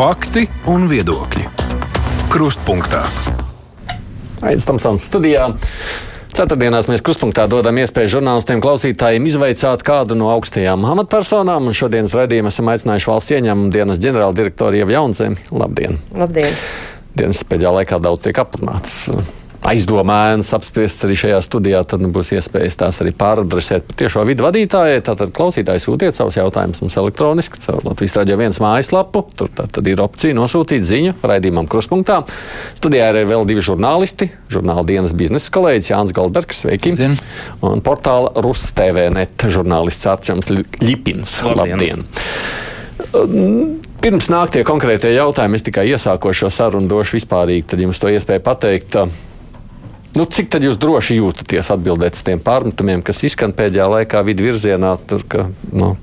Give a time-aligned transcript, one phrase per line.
[0.00, 1.42] Fakti un viedokļi.
[2.32, 3.02] Krustpunktā.
[4.40, 5.50] Aizsmeļamies Tamsons studijā.
[6.32, 11.68] Ceturtdienās mēs krustpunktā dodam iespēju žurnālistiem, klausītājiem izveicāt kādu no augstajām amatpersonām.
[11.68, 15.44] Un šodienas raidījumā esam aicinājuši valsts ieņēmumu dienas ģenerāldirektoru Ievu Jaunzemi.
[15.52, 16.00] Labdien!
[16.16, 16.56] Labdien!
[17.12, 19.02] Dienas pēdējā laikā daudz tiek aprunāts
[19.66, 25.02] aizdomājums apspriest arī šajā studijā, tad nu, būs iespējas tās arī pāradresēt tiešo vidu vadītājai.
[25.04, 29.24] Tātad klausītāji sūtiet savus jautājumus mums elektroniski caur Latvijas raidījā viens mājaslapu.
[29.36, 32.22] Tur tad ir opcija nosūtīt ziņu raidījumam kruspunktā.
[32.80, 34.30] Studijā ir vēl divi žurnālisti.
[34.52, 36.96] Žurnāla dienas biznesa kolēģis Jānis Goldbergs, sveiki!
[36.96, 37.20] Labdien.
[37.66, 41.40] Un portāla Rus TV net žurnālists Arčams Ļipins.
[41.52, 42.06] Labdien!
[42.08, 43.78] Labdien.
[44.00, 48.08] Pirms nāk tie konkrētie jautājumi, es tikai iesāku šo sarunu, došu vispārīgi, tad jums to
[48.08, 48.96] iespēju pateikt.
[50.20, 54.44] Nu, cik tad jūs droši jūtaties atbildēt uz tiem pārmetumiem, kas izskan pēdējā laikā vidu
[54.44, 55.94] virzienā, tur, ka nu,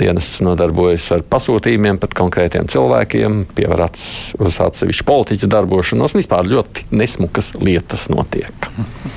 [0.00, 6.48] dienas nodarbojas ar pasūtījumiem pat konkrētiem cilvēkiem, pievar acis uz atsevišķu politiķu darbošanos, un vispār
[6.48, 8.70] ļoti nesmukas lietas notiek.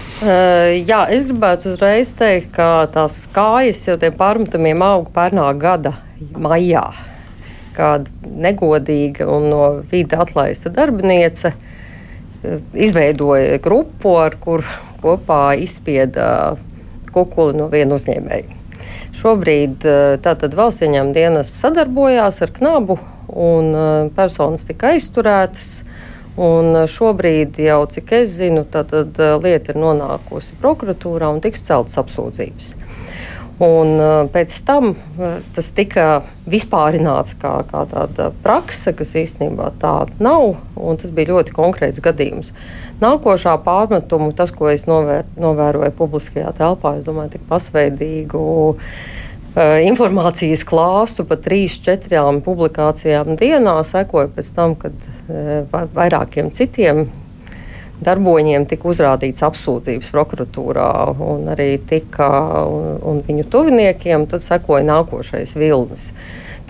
[0.91, 5.95] Jā, es gribētu uzreiz teikt, ka tās kājas jau tiem pārmetumiem auga pērnā gada
[6.35, 6.89] maijā.
[7.79, 11.69] Kāda negodīga un no vida atlaista darbiniece uh,
[12.73, 14.65] izveidoja grupu, ar kuru
[15.03, 16.55] kopā izspieda
[17.13, 18.59] kukuli no viena uzņēmēja.
[19.13, 22.97] Šobrīd eh, tātad valsts ieņēmuma dienas sadarbojās ar Knabu,
[23.29, 25.81] un eh, personas tika aizturētas.
[26.33, 32.73] Un šobrīd, jau cik es zinu, eh, lieta ir nonākusi prokuratūrā un tiks celtas apsūdzības.
[33.63, 33.95] Un
[34.33, 34.93] pēc tam
[35.55, 36.07] tas tika
[36.49, 40.57] vispārināts kā, kā tāda prakse, kas īstenībā tāda nav.
[40.99, 42.51] Tas bija ļoti konkrēts gadījums.
[43.03, 48.43] Nākošā pārmetuma, tas, ko es novēr, novēroju publiskajā telpā, es domāju, tik pasveidīgu
[49.85, 54.95] informācijas klāstu pa trīs, četrām publikācijām dienā, sekoja pēc tam, kad
[55.93, 57.05] vairākiem citiem
[58.05, 60.89] darboņiem tika uzrādīts apsūdzības prokuratūrā
[61.23, 62.29] un arī tika
[62.69, 66.11] un, un viņu tuviniekiem, tad sekoja nākošais vilnis.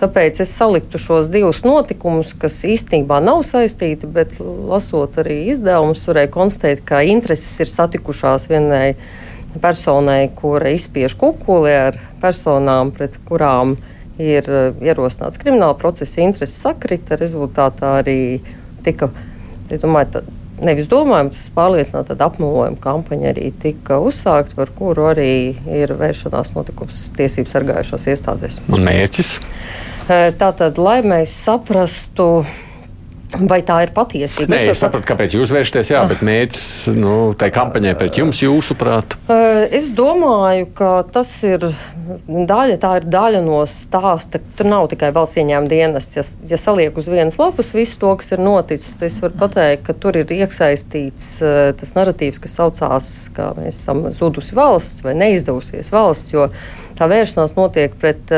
[0.00, 6.32] Tāpēc es saliktu šos divus notikumus, kas īstenībā nav saistīti, bet lasot arī izdevumus, varēja
[6.34, 8.96] konstatēt, ka intereses ir satikušās vienai
[9.62, 13.76] personai, kura izspiež kukuli ar personām, pret kurām
[14.18, 14.48] ir
[14.82, 17.18] ierosināts krimināla procesa intereses sakrita.
[17.20, 18.18] Rezultātā arī
[18.86, 19.10] tika,
[19.70, 20.24] es domāju,
[20.66, 25.30] nevis domājam, tas pārliecināti, tad apmelojuma kampaņa arī tika uzsākta, par kuru arī
[25.68, 28.60] ir vēršanās notikums tiesību sargājušās iestādēs.
[28.72, 29.36] Un mērķis?
[30.40, 32.44] Tātad, lai mēs saprastu
[33.34, 34.52] Vai tā ir patiesība?
[34.52, 39.16] Nē, es sapratu, kāpēc jūs vēršaties, jā, bet mērķis nu, tai kampaņai pret jums, jūsuprāt?
[39.74, 41.66] Es domāju, ka tas ir
[42.28, 44.40] daļa, tā ir daļa no stāsta.
[44.58, 46.10] Tur nav tikai valsts ieņēmuma dienas.
[46.14, 49.86] Ja, ja saliek uz vienas lapas visu to, kas ir noticis, tad es varu pateikt,
[49.88, 51.30] ka tur ir iesaistīts
[51.80, 56.50] tas narratīvs, kas saucās, ka mēs esam zudusi valsts vai neizdevusies valsts, jo
[56.98, 58.30] tā vēršanās notiek pret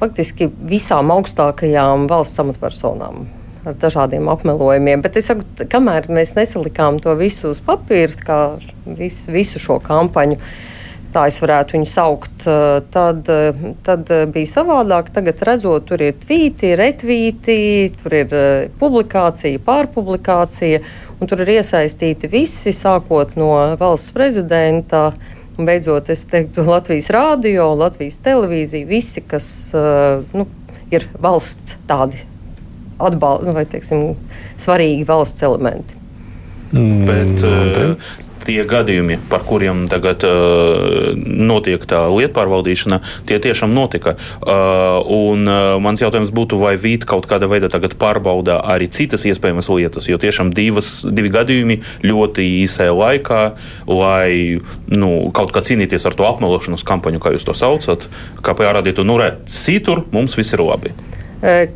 [0.00, 3.26] faktiski visām augstākajām valsts amatpersonām
[3.66, 5.02] ar dažādiem apmelojumiem.
[5.04, 8.40] Bet es saku, kamēr mēs nesalikām to visu uz papīra, kā
[8.98, 10.38] vis, visu šo kampaņu,
[11.14, 12.44] tā es varētu viņu saukt,
[12.92, 13.30] tad,
[13.86, 15.10] tad bija savādāk.
[15.14, 17.56] Tagad redzot, tur ir tvīti, retvīti,
[18.02, 18.36] tur ir
[18.80, 20.82] publikācija, pārpublikācija,
[21.16, 25.08] un tur ir iesaistīti visi, sākot no valsts prezidenta.
[25.56, 30.44] Un beidzot, es teiktu, Latvijas rādio, Latvijas televīzija, visi, kas nu,
[30.92, 32.20] ir valsts tādi
[32.98, 34.14] atbalsta vai teiksim,
[34.60, 35.98] svarīgi valsts elementi.
[36.72, 38.14] Mm, Bet, uh,
[38.46, 44.14] tie gadījumi, par kuriem tagad uh, notiek tā lietu pārvaldīšana, tie tiešām notika.
[44.38, 49.26] Uh, un uh, mans jautājums būtu, vai Vīta kaut kādā veidā tagad pārbauda arī citas
[49.28, 53.42] iespējamas lietas, jo tiešām divas, divi gadījumi ļoti īsā laikā,
[53.90, 58.08] lai nu, kaut kā cīnīties ar to apmelošanas kampaņu, kā jūs to saucat,
[58.46, 60.94] kā parādītu, nu, redz, citur mums viss ir labi.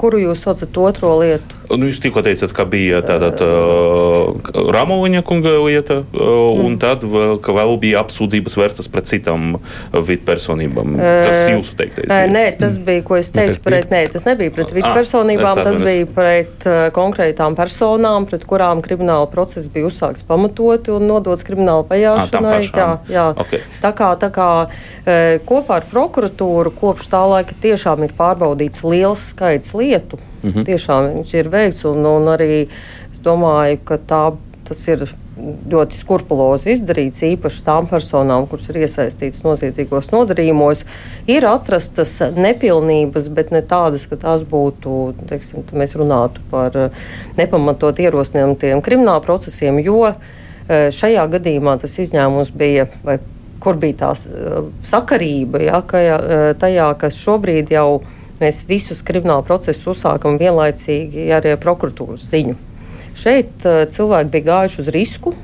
[0.01, 1.60] Kuru jūs saucat otro lietu?
[1.71, 6.79] Nu, jūs tikko teicat, ka bija tāda uh, Rāmoliņa kunga lieta, uh, un mm.
[6.83, 9.59] tad vēl, vēl bija apsūdzības vērstas pret citām
[9.95, 10.97] vidpersonībām.
[10.99, 12.09] Tas jūsu teiktais.
[12.11, 12.31] Bija.
[12.31, 16.67] Nē, tas bija, ko es teicu pret, nē, tas nebija pret vidpersonībām, tas bija pret
[16.67, 22.57] uh, konkrētām personām, pret kurām krimināla process bija uzsākts pamatoti un nodots krimināla vajāšanai.
[22.71, 23.29] Jā, jā.
[23.45, 23.63] Okay.
[23.83, 24.51] Tā kā, tā kā
[25.47, 30.21] kopā ar prokuratūru kopš tā laika tiešām ir pārbaudīts liels skaits lietu.
[30.43, 30.65] -hmm.
[30.65, 32.69] Tiešām viņš ir veikts, un, un arī
[33.13, 34.25] es domāju, ka tā,
[34.69, 35.09] tas ir
[35.71, 40.85] ļoti skrupulozi izdarīts, īpaši tām personām, kuras ir iesaistītas noziedzīgos nodarījumos,
[41.31, 46.77] ir atrastas nepilnības, bet ne tādas, ka tās būtu, teiksim, mēs runātu par
[47.39, 50.13] nepamatot ierosinātiem krimināla procesiem, jo
[50.69, 52.89] šajā gadījumā tas izņēmums bija.
[53.61, 54.15] Kur bija tā
[54.89, 56.01] sakarība, ja, ka,
[56.57, 62.57] tajā, kas šobrīd jau ir mēs visus kriminālu procesus uzsākam vienlaicīgi ar prokuratūras ziņu.
[63.21, 65.35] Šeit uh, cilvēki bija gājuši uz risku,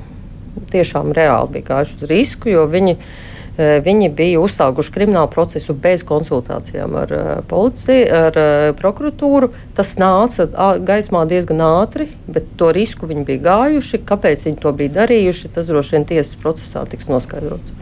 [0.71, 6.05] tiešām reāli bija gājuši uz risku, jo viņi, uh, viņi bija uzsākuši kriminālu procesu bez
[6.07, 8.39] konsultācijām ar uh, policiju, ar
[8.79, 9.51] prokuratūru.
[9.77, 10.47] Tas nāca
[10.81, 14.01] gaismā diezgan ātri, bet to risku viņi bija gājuši.
[14.07, 17.75] Kāpēc viņi to bija darījuši, tas droši vien tiesas procesā tiks noskaidrots.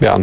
[0.00, 0.20] Jā.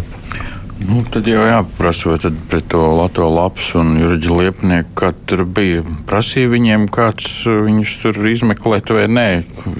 [0.77, 5.81] Nu, tad jau jāprasa, vai pret to Latvijas lapas un Jurģa liepnieku, kā tur bija.
[6.05, 9.25] Prasīja viņiem, kāds viņus tur izmeklēt vai nē.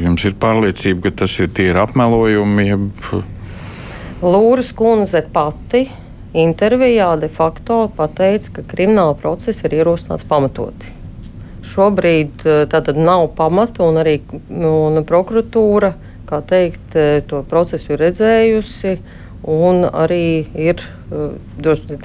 [0.01, 2.65] Jums ir pārliecība, ka tas ir tie ir apmelojumi.
[2.65, 3.11] Jeb...
[4.25, 5.83] Lūras kundze pati
[6.33, 10.95] intervijā de facto pateica, ka krimināla procesa ir ierosināts pamatoti.
[11.75, 14.17] Šobrīd eh, tātad nav pamata un arī
[14.49, 15.93] un prokuratūra,
[16.25, 16.97] kā teikt,
[17.29, 18.97] to procesu ir redzējusi
[19.47, 21.31] un arī ir uh,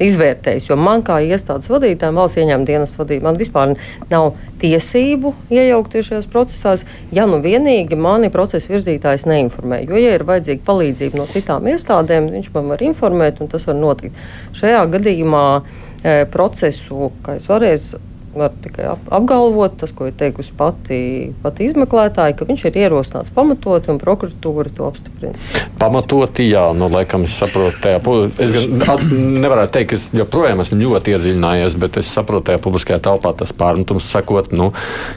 [0.07, 0.69] izvērtējis.
[0.71, 3.75] Jo man, kā iestādes vadītājam, valsts ieņēmuma dienas vadītājam, man vispār
[4.13, 4.29] nav
[4.63, 9.83] tiesību iejaukties šajos procesos, ja nu vienīgi mani procesa virzītājs neinformē.
[9.89, 13.79] Jo, ja ir vajadzīga palīdzība no citām iestādēm, viņš man var informēt, un tas var
[13.81, 14.23] notikt.
[14.59, 18.03] Šajā gadījumā e, procesu, kā es varēju
[18.35, 20.99] var tikai ap, apgalvot, tas, ko ir teikusi pati,
[21.43, 25.35] pati izmeklētāja, ka viņš ir ierosināts pamatot un prokuratūra to apstiprina.
[25.81, 28.01] Pamatoti, jā, nu, laikam es saprotu, tajā,
[28.43, 33.03] es at, nevarētu teikt, ka es joprojām esmu ļoti iedziļinājies, bet es saprotu, tajā publiskajā
[33.05, 34.71] telpā tas pārmetums sakot, nu,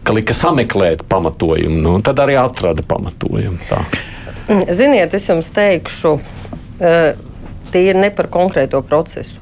[0.04, 3.62] ka lika sameklēt pamatojumu, nu, tad arī atrada pamatojumu.
[3.70, 3.82] Tā.
[4.76, 6.18] Ziniet, es jums teikšu,
[7.72, 9.42] tie ir ne par konkrēto procesu.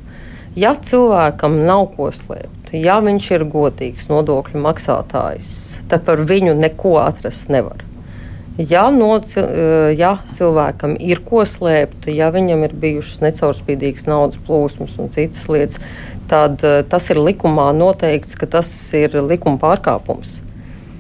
[0.56, 5.50] Ja cilvēkam nav ko slēpt, ja viņš ir godīgs nodokļu maksātājs,
[5.90, 7.84] tad par viņu neko atrast nevar.
[8.58, 15.00] Ja, no, eh, ja cilvēkam ir ko slēpt, ja viņam ir bijušas necaurspīdīgas naudas plūsmas
[15.02, 15.80] un citas lietas,
[16.30, 20.38] tad eh, tas ir likumā noteikts, ka tas ir likuma pārkāpums.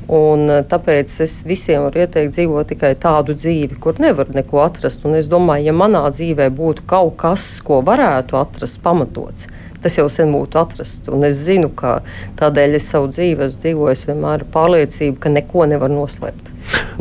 [0.09, 5.05] Un, eh, tāpēc es visiem varu ieteikt dzīvot tikai tādu dzīvi, kur nevar neko atrast.
[5.05, 9.45] Un es domāju, ja manā dzīvē būtu kaut kas, ko varētu atrast pamatots,
[9.83, 11.11] tas jau sen būtu atrasts.
[11.13, 11.99] Un es zinu, ka
[12.39, 16.51] tādēļ es savu dzīvi esmu dzīvojis vienmēr ar pārliecību, ka neko nevar noslēpt.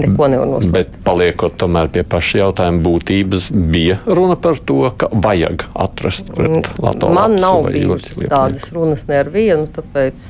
[0.02, 0.75] Neko nevar noslēpt.
[0.75, 6.58] Bet paliekot tomēr pie paša jautājuma būtības, bija runa par to, ka vajag atrast pret
[6.58, 7.14] mm, Latviju.
[7.19, 10.26] Man nav bijušas tādas runas ne ar vienu, tāpēc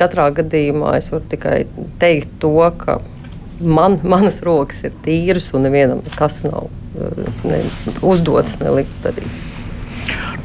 [0.00, 1.58] katrā gadījumā es varu tikai
[2.02, 2.98] teikt to, ka
[3.60, 6.68] man, manas rokas ir tīras un nevienam nekas nav
[6.98, 7.60] eh, ne,
[8.02, 9.53] uzdots, nelikts darīt.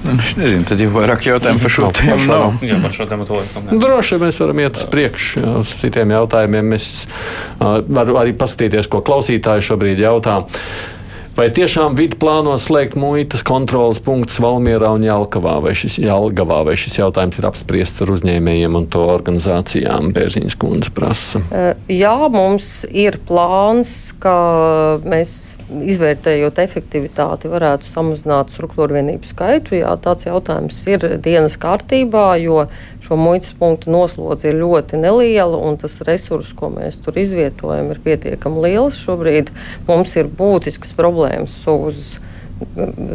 [0.04, 2.62] Nu, es nezinu, tad jau vairāk jautājumu par šo tēmu nav.
[2.64, 3.72] Jā, par šo tēmu laikam.
[3.82, 6.72] Droši vien mēs varam iet uz priekšu uz citiem jautājumiem.
[6.78, 10.40] Es uh, varu arī paskatīties, ko klausītāji šobrīd jautā.
[11.40, 15.54] Vai tiešām vidi plāno slēgt muitas kontrolas punktus Valmierā un Jelgavā?
[15.64, 20.10] Vai šis, Jelgavā, vai šis jautājums ir apspriests ar uzņēmējiem un to organizācijām?
[20.18, 21.40] Bērziņas kundze prasa.
[21.88, 24.36] Jā, mums ir plāns, ka
[25.08, 25.32] mēs
[25.70, 29.78] izvērtējot efektivitāti, varētu samazināt struktūra vienību skaitu.
[29.80, 32.66] Jā, tāds jautājums ir dienas kārtībā, jo
[33.06, 38.04] šo muitas punktu noslodze ir ļoti neliela un tas resurss, ko mēs tur izvietojam, ir
[38.04, 39.00] pietiekami liels.
[39.00, 39.54] Šobrīd
[39.88, 41.29] mums ir būtisks problēmas
[41.76, 42.18] uz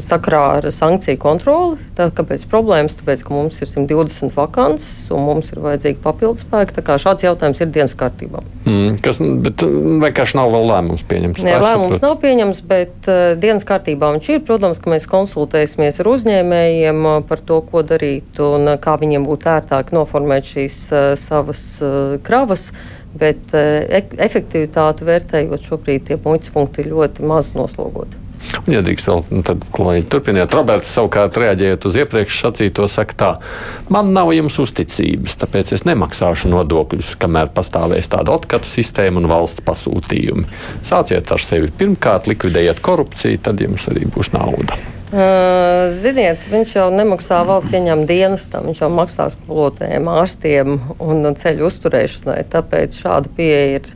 [0.04, 1.76] sakrā ar sankciju kontroli.
[1.98, 2.96] Tā, kāpēc problēmas?
[2.96, 6.80] Tāpēc, ka mums ir 120 vakants un mums ir vajadzīgi papildus spēki.
[7.02, 8.40] Šāds jautājums ir dienas kārtībā.
[8.64, 11.44] Mm, kas, bet vienkārši nav vēl lēmums pieņemts.
[11.44, 14.42] Nē, lēmums nav pieņemts, bet uh, dienas kārtībā viņš ir.
[14.48, 19.28] Protams, ka mēs konsultēsimies ar uzņēmējiem uh, par to, ko darīt un uh, kā viņiem
[19.28, 22.70] būtu ērtāk noformēt šīs uh, savas uh, kravas.
[23.20, 23.84] Bet uh,
[24.26, 28.23] efektivitāti vērtējot, šobrīd tie muitas punkti ir ļoti maz noslogoti.
[28.70, 30.54] Ja drīkst vēl, nu, tad kolēģi turpiniet.
[30.56, 33.30] Roberts savukārt reaģējot uz iepriekš sacīto, saka tā,
[33.92, 39.64] man nav jums uzticības, tāpēc es nemaksāšu nodokļus, kamēr pastāvēs tāda atkatu sistēma un valsts
[39.66, 40.48] pasūtījumi.
[40.86, 44.80] Sāciet ar sevi pirmkārt, likvidējiet korupciju, tad jums arī būs nauda.
[45.94, 52.40] Ziniet, viņš jau nemaksā valsts ieņēmuma dienestam, viņš jau maksā skolotājiem, ārstiem un ceļu uzturēšanai.
[52.50, 53.92] Tāpēc šāda pieeja ir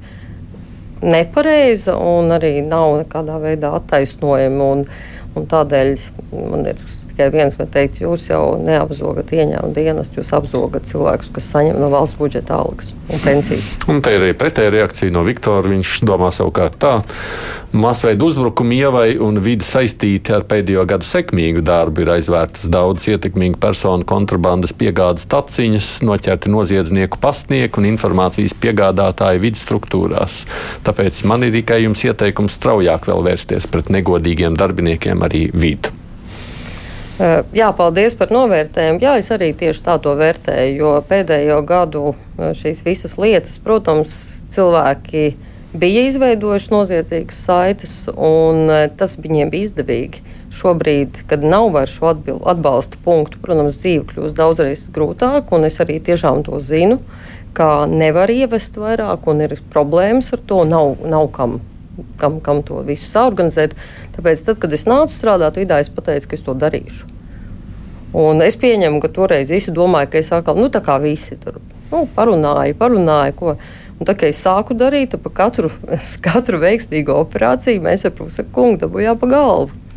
[1.02, 4.71] nepareiza un arī nav nekādā veidā attaisnojama.
[4.75, 4.85] Un,
[5.38, 5.95] un tādēļ
[6.33, 6.81] man ir
[7.19, 11.91] tikai viens, bet teikt, jūs jau neapzogat ieņēmumu dienas, jūs apzogat cilvēkus, kas saņem no
[11.91, 13.67] valsts budžeta algas un pensijas.
[13.91, 15.67] Un te ir arī pretēja reakcija no Viktora.
[15.69, 16.93] Viņš domā savukārt tā,
[17.75, 23.59] masveida uzbrukumi ievai un vidi saistīti ar pēdējo gadu sekmīgu darbu ir aizvērtas daudz ietekmīgu
[23.61, 30.43] personu kontrabandas piegādes taciņas, noķerti noziedznieku pastnieku un informācijas piegādātāju vidas struktūrās.
[30.87, 35.98] Tāpēc man ir tikai jums ieteikums straujāk vēl vērsties pret negodīgiem darbiniekiem arī vidu.
[37.19, 39.01] Jā, paldies par novērtējumu.
[39.03, 42.03] Jā, es arī tieši tā to vērtēju, jo pēdējo gadu
[42.39, 44.13] šīs visas lietas, protams,
[44.55, 45.33] cilvēki
[45.79, 48.71] bija izveidojuši noziedzīgas saites, un
[49.01, 50.23] tas viņiem bija izdevīgi.
[50.55, 55.99] Šobrīd, kad nav vairs šo atbalsta punktu, protams, dzīve kļūst daudzreiz grūtāka, un es arī
[56.01, 57.01] tiešām to zinu,
[57.59, 60.63] ka nevar ievest vairāk, un ir problēmas ar to.
[60.71, 61.59] Nav, nav kam
[62.21, 63.75] kam, kam to visu saorganizēt.
[64.17, 67.09] Tāpēc, tad, kad es nācu strādāt vidē, es pateicu, ka es to darīšu.
[68.19, 71.61] Un es pieņemu, ka toreiz visi domāja, ka es atkal, nu, tā kā visi tur
[71.93, 73.59] nu, parunāju, parunāju, ko.
[73.99, 75.73] Un tā kā es sāku darīt, tad par katru,
[76.26, 79.88] katru veiksmīgu operāciju mēs ar pusakungu dabūjām pa galvu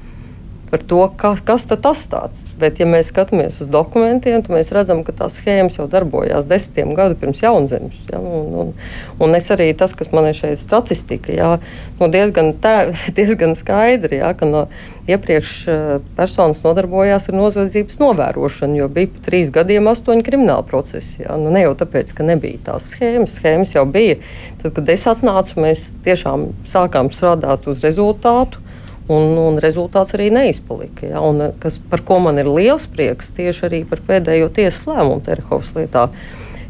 [0.72, 2.40] par to, kas, kas tas tāds.
[2.60, 6.94] Bet, ja mēs skatāmies uz dokumentiem, tad mēs redzam, ka tās schēmas jau darbojās desmitiem
[6.96, 8.00] gadu pirms jaunzemes.
[8.08, 8.22] Ja?
[8.24, 8.72] Un, un,
[9.20, 11.52] un es arī tas, kas man ir šeit statistika, ja?
[12.00, 14.32] nu, diezgan, tā, diezgan skaidri, ja?
[14.38, 14.64] ka no
[15.12, 21.26] iepriekš eh, personas nodarbojās ar noziedzības novērošanu, jo bija pat trīs gadiem astoņi krimināli procesi.
[21.26, 21.36] Ja?
[21.42, 24.22] Nu, ne jau tāpēc, ka nebija tās schēmas, schēmas jau bija.
[24.64, 28.71] Tad, kad es atnācu, mēs tiešām sākām strādāt uz rezultātu
[29.10, 31.08] un, un rezultāts arī neizpalika.
[31.14, 31.24] Ja?
[31.26, 35.74] Un, kas, par ko man ir liels prieks tieši arī par pēdējo tiesas lēmumu Terhovas
[35.78, 36.10] lietā,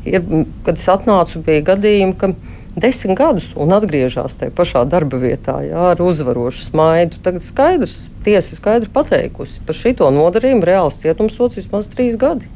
[0.08, 0.24] ir,
[0.66, 2.34] kad es atnācu, bija gadījumi, ka
[2.76, 7.20] desmit gadus un atgriežas tajā pašā darba vietā jā, ar uzvarošu smaidu.
[7.26, 12.48] Tagad skaidrs, tiesa skaidri pateikusi par šito nodarījumu reāls cietumsots vismaz trīs gadi.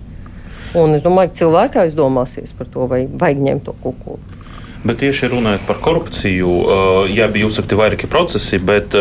[0.75, 4.19] Un es domāju, ka cilvēki aizdomāsies par to, vai vajag ņemt to kukulu.
[4.85, 6.49] Bet tieši runājot par korupciju,
[7.09, 8.93] jā, bija uzsakti vairāki procesi, bet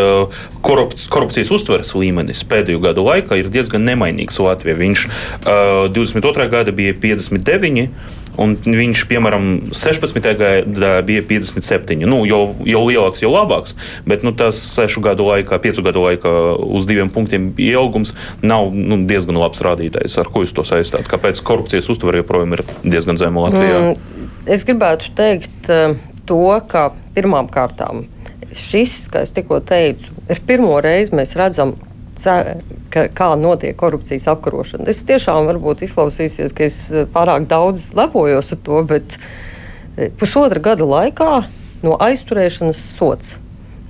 [0.65, 4.79] korupcijas, korupcijas uztveres līmenis pēdējo gadu laikā ir diezgan nemainīgs Latvijā.
[4.81, 5.07] Viņš
[5.45, 6.49] 22.
[6.49, 7.89] gada bija 59.
[8.41, 10.25] Un viņš, piemēram, 16.
[10.41, 12.01] gadā bija 57.
[12.09, 13.77] Nu, jau, jau lielāks, jau labāks,
[14.09, 16.33] bet nu, tas sešu gadu laikā, piecu gadu laikā
[16.65, 20.19] uz diviem punktiem pieaugums nav nu, diezgan labs rādītājs.
[20.21, 21.09] Ar ko jūs to saistāt?
[21.11, 23.79] Kāpēc korupcijas uztvere joprojām ir diezgan zema Latvijā?
[23.93, 24.29] Mm.
[24.51, 25.95] Es gribētu teikt uh,
[26.29, 28.05] to, ka pirmām kārtām
[28.55, 31.75] šis, kā jau tikko teicu, ir pirmo reizi mēs redzam,
[32.25, 34.89] ka, kā notiek korupcijas apkarošana.
[34.91, 40.63] Es tiešām varbūt izklausīsies, ka es eh, pārāk daudz lepojos ar to, bet eh, pusotra
[40.63, 41.31] gada laikā
[41.85, 43.39] no aizturēšanas sots.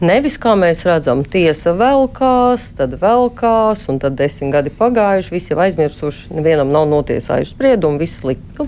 [0.04, 5.60] Nevis kā mēs redzam, tiesa velkās, tad velkās, un tad desmit gadi pagājuši, visi jau
[5.62, 8.66] aizmirsuši, nevienam nav notiesājuši spriedumu, viss slikti.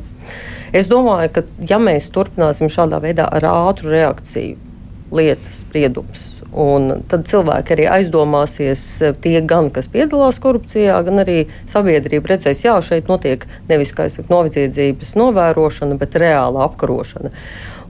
[0.76, 4.56] Es domāju, ka ja mēs turpināsim šādā veidā ar ātru reakciju,
[5.14, 6.35] lietas spriedums.
[6.56, 8.82] Un tad cilvēki arī aizdomāsies,
[9.20, 13.92] tie gan, kas piedalās korupcijā, gan arī sabiedrība redzēs, jā, šeit notiek nevis
[14.30, 17.34] novietniecības novērošana, bet reāla apkarošana.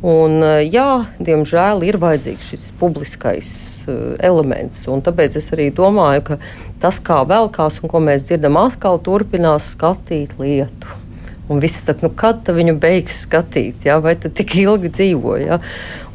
[0.06, 3.48] Un, jā, diemžēl ir vajadzīgs šis publiskais
[3.86, 4.82] uh, elements.
[4.84, 6.40] Tāpēc es arī domāju, ka
[6.82, 11.05] tas, kā velkās un ko mēs dzirdam, atkal turpinās skatīt lietu.
[11.52, 14.00] Un visi saka, nu, kad viņu beigs skatīt, ja?
[14.02, 15.36] vai tu tik ilgi dzīvo.
[15.38, 15.60] Ja?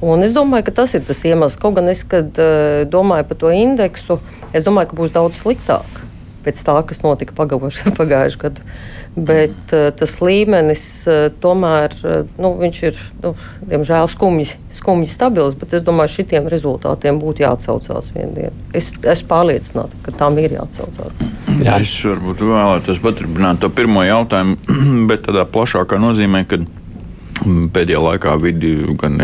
[0.03, 1.59] Un es domāju, ka tas ir tas iemesls.
[1.61, 4.19] Kaut gan es, kad uh, domāju par to indeksu,
[4.51, 6.01] es domāju, ka būs daudz sliktāk
[6.41, 8.65] pēc tā, kas notika pagājušajā gadā
[9.15, 13.33] bet uh, tas līmenis uh, tomēr uh, nu, ir nu,
[13.67, 15.57] diemžēl skumji, skumji stabils.
[15.59, 18.53] Bet es domāju, ka šitiem rezultātiem būtu jāatcaucās vienā dienā.
[18.77, 21.17] Es esmu pārliecināta, ka tam ir jāatcaucās.
[21.61, 21.77] Jā.
[21.81, 24.57] Es varbūt vēlētos paturpināt to pirmo jautājumu,
[25.09, 26.61] bet tādā plašākā nozīmē, ka
[27.41, 29.15] Pēdējā laikā vidi gan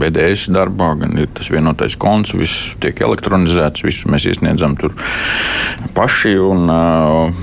[0.00, 4.96] VDS darbā, gan ir tas vienotais konts, viss tiek elektronizēts, visu mēs iesniedzam tur
[5.94, 6.66] paši un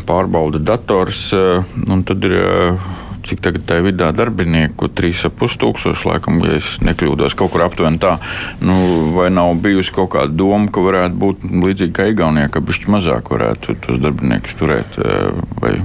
[0.10, 1.30] pārbauda dators.
[1.32, 2.36] Un tad ir
[3.28, 8.18] cik tagad tā vidā darbinieku, 3,5 tūkstoši, laikam, ja es nekļūdos, kaut kur aptuveni tā.
[8.64, 8.76] Nu,
[9.16, 13.32] vai nav bijusi kaut kāda doma, ka varētu būt līdzīgi kā Igaunijā, ka bišķi mazāk
[13.34, 15.00] varētu tos darbiniekus turēt?
[15.62, 15.78] Vai?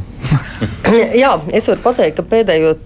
[1.22, 2.76] Jā, es varu pateikt, ka pēdējo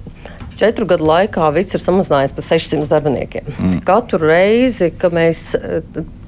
[0.60, 3.46] Četru gadu laikā viss ir samazinājies par 600 darbiniekiem.
[3.54, 3.78] Mm.
[3.86, 5.54] Katru reizi, kad mēs,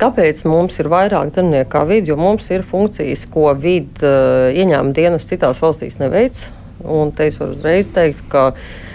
[0.01, 4.97] kāpēc mums ir vairāk darbinieku kā vidi, jo mums ir funkcijas, ko vidi uh, ieņēmuma
[4.97, 6.41] dienas citās valstīs neveic.
[6.85, 8.53] Un te es varu uzreiz teikt, ka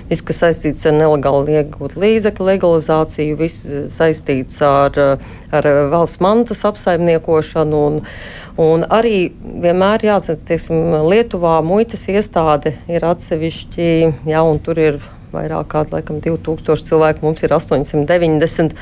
[0.10, 5.00] viss, kas saistīts ar nelegāli iegūt līdzekļu legalizāciju, viss saistīts ar,
[5.51, 7.86] ar valsts mantas apsaimniekošanu.
[7.91, 8.03] Un,
[8.58, 13.89] Un arī vienmēr jāatcerās, ka Lietuvā muitas iestāde ir atsevišķi,
[14.25, 14.98] jā, un tur ir
[15.29, 18.74] vairāk kā laikam, 2000 cilvēku, mums ir 890.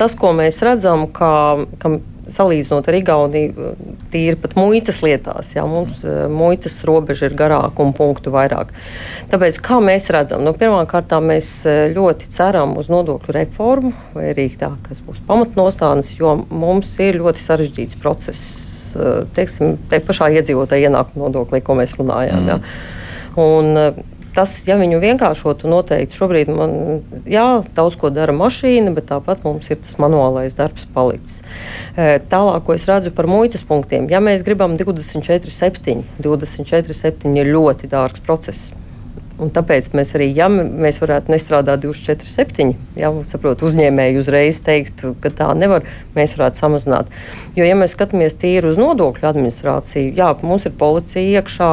[0.00, 1.30] Tas, ko mēs redzam, ka,
[1.78, 1.94] ka
[2.34, 3.72] salīdzinot ar Igauniju,
[4.12, 8.72] tīri pat muitas lietās, jā, mums muitas robeža ir garāka un punktu vairāk.
[9.32, 11.52] Tāpēc, kā mēs redzam, nu, pirmkārt, mēs
[11.96, 17.46] ļoti ceram uz nodokļu reformu, vai arī tā, kas būs pamatnostādnes, jo mums ir ļoti
[17.46, 18.60] sarežģīts process
[18.96, 22.42] Eh, teiksim, te pašā iedzīvotāja ienākuma nodoklī, ko mēs runājām.
[22.42, 22.48] Mm.
[22.50, 22.58] Ja.
[23.38, 24.00] Un, eh,
[24.34, 26.74] Tas, ja viņu vienkāršotu, noteikti šobrīd man,
[27.26, 31.40] jā, daudz ko dara mašīna, bet tāpat mums ir tas manuālais darbs palicis.
[31.96, 38.22] Tālāk, ko es redzu par muitas punktiem, ja mēs gribam 24,7, 24,7 ir ļoti dārgs
[38.22, 38.70] process.
[39.40, 45.32] Un tāpēc mēs arī, ja mēs varētu nestrādāt 247, ja saprotu, uzņēmēji uzreiz teiktu, ka
[45.32, 47.08] tā nevar, mēs varētu samazināt.
[47.56, 51.70] Jo, ja mēs skatāmies tīri uz nodokļu administrāciju, jā, mums ir policija iekšā,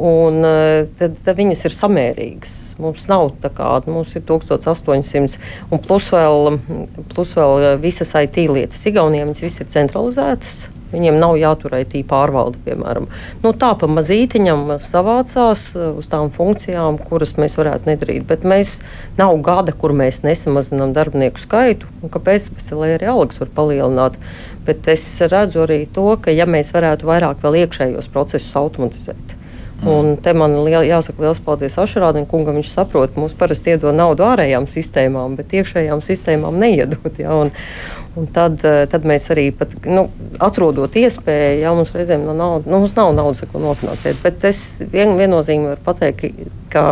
[0.00, 2.56] un eh, tad, tad viņas ir samērīgas.
[2.80, 5.36] Mums nav tā kā, mums ir 1800,
[5.68, 6.56] un plus vēl,
[7.12, 8.84] plus vēl visas IT lietas.
[8.88, 10.60] Igaunijā viņas visas ir centralizētas.
[10.90, 13.06] Viņiem nav jātur IT pārvalde, piemēram.
[13.44, 18.26] Nu, tā pa mazītiņam savācās uh, uz tām funkcijām, kuras mēs varētu nedarīt.
[18.26, 18.80] Bet mēs
[19.20, 21.90] nav gada, kur mēs nesamazinām darbinieku skaitu.
[22.02, 22.50] Kāpēc?
[22.56, 24.18] Pēc tam arī algas var palielināt.
[24.66, 29.39] Bet es redzu arī to, ka ja mēs varētu vairāk vēl iekšējos procesus automatizēt.
[29.86, 32.58] Un te man liel, jāsaka liels paldies Ašrādam kungam.
[32.58, 37.16] Viņš saprot, ka mums parasti iedod naudu ārējām sistēmām, bet iekšējām sistēmām neiedod.
[37.20, 37.52] Ja, un,
[38.20, 40.08] un tad, eh, tad mēs arī pat, nu,
[40.42, 44.20] atrodot iespēju, ja mums reizēm no naudas, nu, mums nav naudas, ko nofinansēt.
[44.24, 46.86] Bet es vien, viennozīmīgi varu pateikt, ka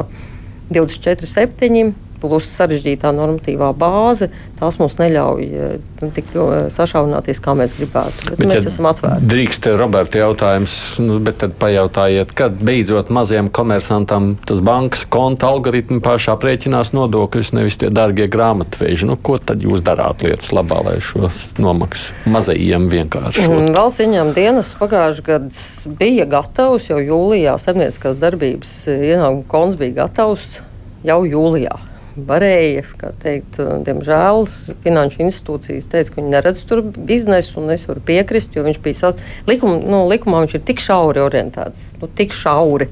[0.73, 6.31] 24, 7 plus sarežģītā normatīvā bāze, tās mums neļauj eh, nu, tik
[6.75, 8.31] sašaurināties, kā mēs gribētu.
[8.31, 9.29] Bet bet, mēs ja esam atvērti.
[9.31, 16.01] Drīkst, Roberta, jautājums, nu, bet tad pajautājiet, kad beidzot maziem komersantam tas bankas konta algoritmi
[16.05, 19.09] pašā aprēķinās nodokļus, nevis tie dārgie grāmatveži.
[19.09, 21.31] Nu, ko tad jūs darāt lietas labā, lai šo
[21.63, 23.49] nomaksu mazajiem vienkārši?
[23.49, 30.03] Mm, valsts ieņēmuma dienas pagājušajā gadā bija gatavs jau jūlijā, saimnieciskās darbības ienākuma konts bija
[30.05, 30.61] gatavs
[31.07, 31.88] jau jūlijā
[32.29, 34.47] varēja, kā teikt, diemžēl
[34.85, 39.13] finanšu institūcijas teica, ka viņi neredz tur biznesu, un es varu piekrist, jo viņš bija
[39.49, 42.91] likuma, nu, likumā viņš ir tik šauri orientēts, nu, tik šauri,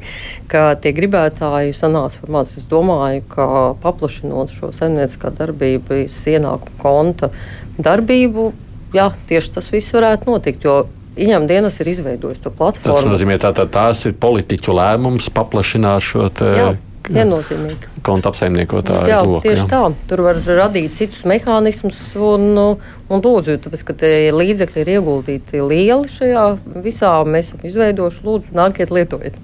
[0.51, 2.55] ka tie gribētāji sanāca par maz.
[2.59, 3.49] Es domāju, ka
[3.83, 7.33] paplašinot šo saimnieciskā darbību, ienākumu konta
[7.77, 8.51] darbību,
[8.97, 10.71] jā, tieši tas viss varētu notikt.
[11.17, 12.99] Viņam dienas ir izveidojis to platformu.
[13.01, 16.51] Tas nozīmē, ka tā, tās ir politiķu lēmums paplašināt šo te.
[16.53, 16.75] Jā
[17.07, 17.91] Viennozīmīgi.
[18.07, 19.11] Konta apsaimniekotāju.
[19.11, 19.69] Jā, loku, tieši jā.
[19.71, 19.83] tā.
[20.11, 26.47] Tur var radīt citus mehānismus un, un lūdzu, tāpēc, ka līdzekļi ir ieguldīti lieli šajā
[26.85, 27.13] visā.
[27.29, 29.39] Mēs esam izveidojuši, lūdzu, nākiet lietojiet.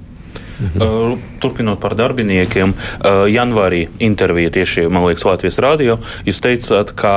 [0.62, 0.83] Mhm.
[0.83, 5.98] Uh, turpinot par darbiniekiem, uh, janvārī intervija tieši, liekas, Latvijas rādio.
[6.29, 7.14] Jūs teicāt, ka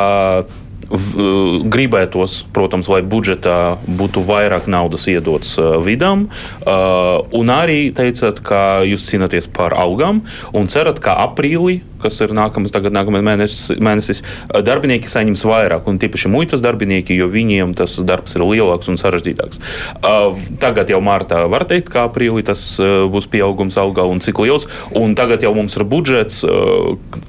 [0.89, 6.27] gribētos, protams, lai budžetā būtu vairāk naudas iedots uh, vidam,
[6.65, 12.33] uh, un arī teicat, ka jūs cīnāties par algām un cerat, ka aprīlī, kas ir
[12.37, 14.21] nākamais, tagad nākamais mēnesis, mēnesis,
[14.65, 19.61] darbinieki saņems vairāk, un tīpaši muitas darbinieki, jo viņiem tas darbs ir lielāks un sarežģītāks.
[20.61, 22.63] Tagad jau martā var teikt, ka aprīlī tas
[23.11, 26.41] būs pieaugums algā un cik liels, un tagad jau mums ir budžets,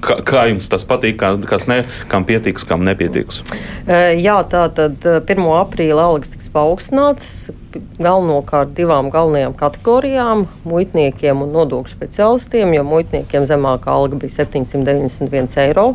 [0.05, 3.43] kā, kā jums tas patīk, kas ne, kam pietiks, kam nepietiks.
[3.87, 5.47] Jā, tā tad 1.
[5.63, 7.49] aprīļa algas tiks paaugstinātas
[7.99, 15.95] galvenokārt divām galvenajām kategorijām- muitniekiem un nodokļu speciālistiem, jo muitniekiem zemākā alga bija 791 eiro.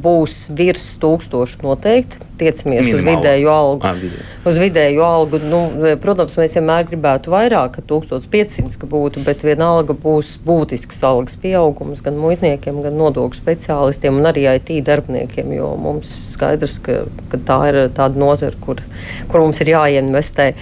[0.00, 2.16] Būs virs tūkstoša noteikti.
[2.40, 2.94] Tiecamies Minimāla.
[2.94, 3.84] uz vidēju algu.
[3.84, 4.22] À, vidē.
[4.48, 5.60] Uz vidēju algu nu,
[6.00, 12.00] protams, mēs vienmēr gribētu vairāk, ka 1500 ka būtu, bet vienalga būs būtisks algas pieaugums
[12.06, 17.58] gan muitniekiem, gan nodokļu speciālistiem un arī IT darbiniekiem, jo mums skaidrs, ka, ka tā
[17.68, 18.80] ir tāda nozara, kur,
[19.28, 20.54] kur mums ir jāinvestē.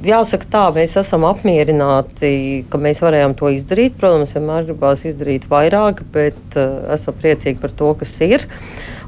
[0.00, 2.30] Jāsaka, tā mēs esam apmierināti,
[2.72, 3.98] ka mēs varējām to izdarīt.
[4.00, 8.46] Protams, vienmēr gribās izdarīt vairāk, bet uh, esam priecīgi par to, kas ir.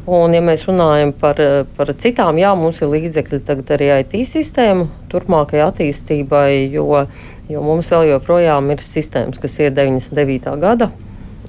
[0.05, 1.40] Un, ja mēs runājam par,
[1.78, 7.07] par citām, jā, mums ir līdzekļi tagad arī IT sistēmu turpmākajai attīstībai, jo,
[7.48, 10.59] jo mums vēl joprojām ir sistēmas, kas ir 99.
[10.61, 10.92] gada.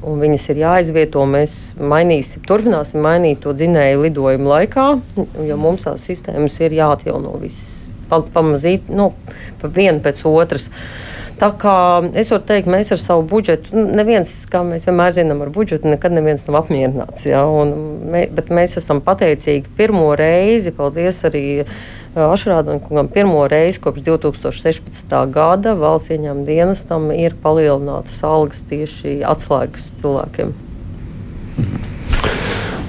[0.08, 1.28] Un viņas ir jāizvieto.
[1.28, 4.90] Mēs mainīsim, turpināsim mainīt to dzinēju lidojumu laikā,
[5.50, 7.83] jo mums tās sistēmas ir jāatjauno visas
[8.22, 9.12] pamazīt, nu,
[9.62, 10.70] pa vienu pēc otras.
[11.42, 11.76] Tā kā
[12.14, 15.90] es varu teikt, mēs ar savu budžetu, nu, neviens, kā mēs vienmēr zinām, ar budžetu
[15.90, 17.26] nekad neviens nav apmierināts.
[17.26, 17.42] Ja?
[17.50, 21.44] Mē, bet mēs esam pateicīgi pirmo reizi, paldies arī
[22.14, 22.78] Ašrādam
[23.10, 25.14] pirmo reizi kopš 2016.
[25.34, 30.54] gada valsts ieņēmuma dienestam ir palielinātas algas tieši atslēgas cilvēkiem.
[31.58, 31.90] Mhm.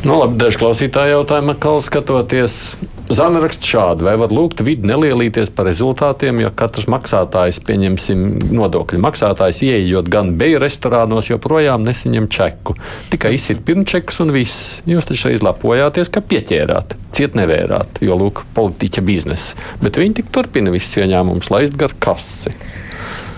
[0.04, 2.76] Nu, labi, daži klausītāji jautājumi, kā skatoties.
[3.12, 8.22] Zana raksta šādi, vai var lūgt vidi nelielīties par rezultātiem, ja katrs maksātājs, pieņemsim,
[8.56, 12.78] nodokļu maksātājs, ieejot gan beju restorānos, joprojām nesaņem čeku.
[13.12, 14.78] Tikai izsit pirmčekus un viss.
[14.88, 19.60] Jūs taču izlapojāties, ka pieķērāt, ciet nevērāt, jo lūk, politiķa biznesa.
[19.84, 22.56] Bet viņi tik turpina visus ieņēmumus laist gar kasi.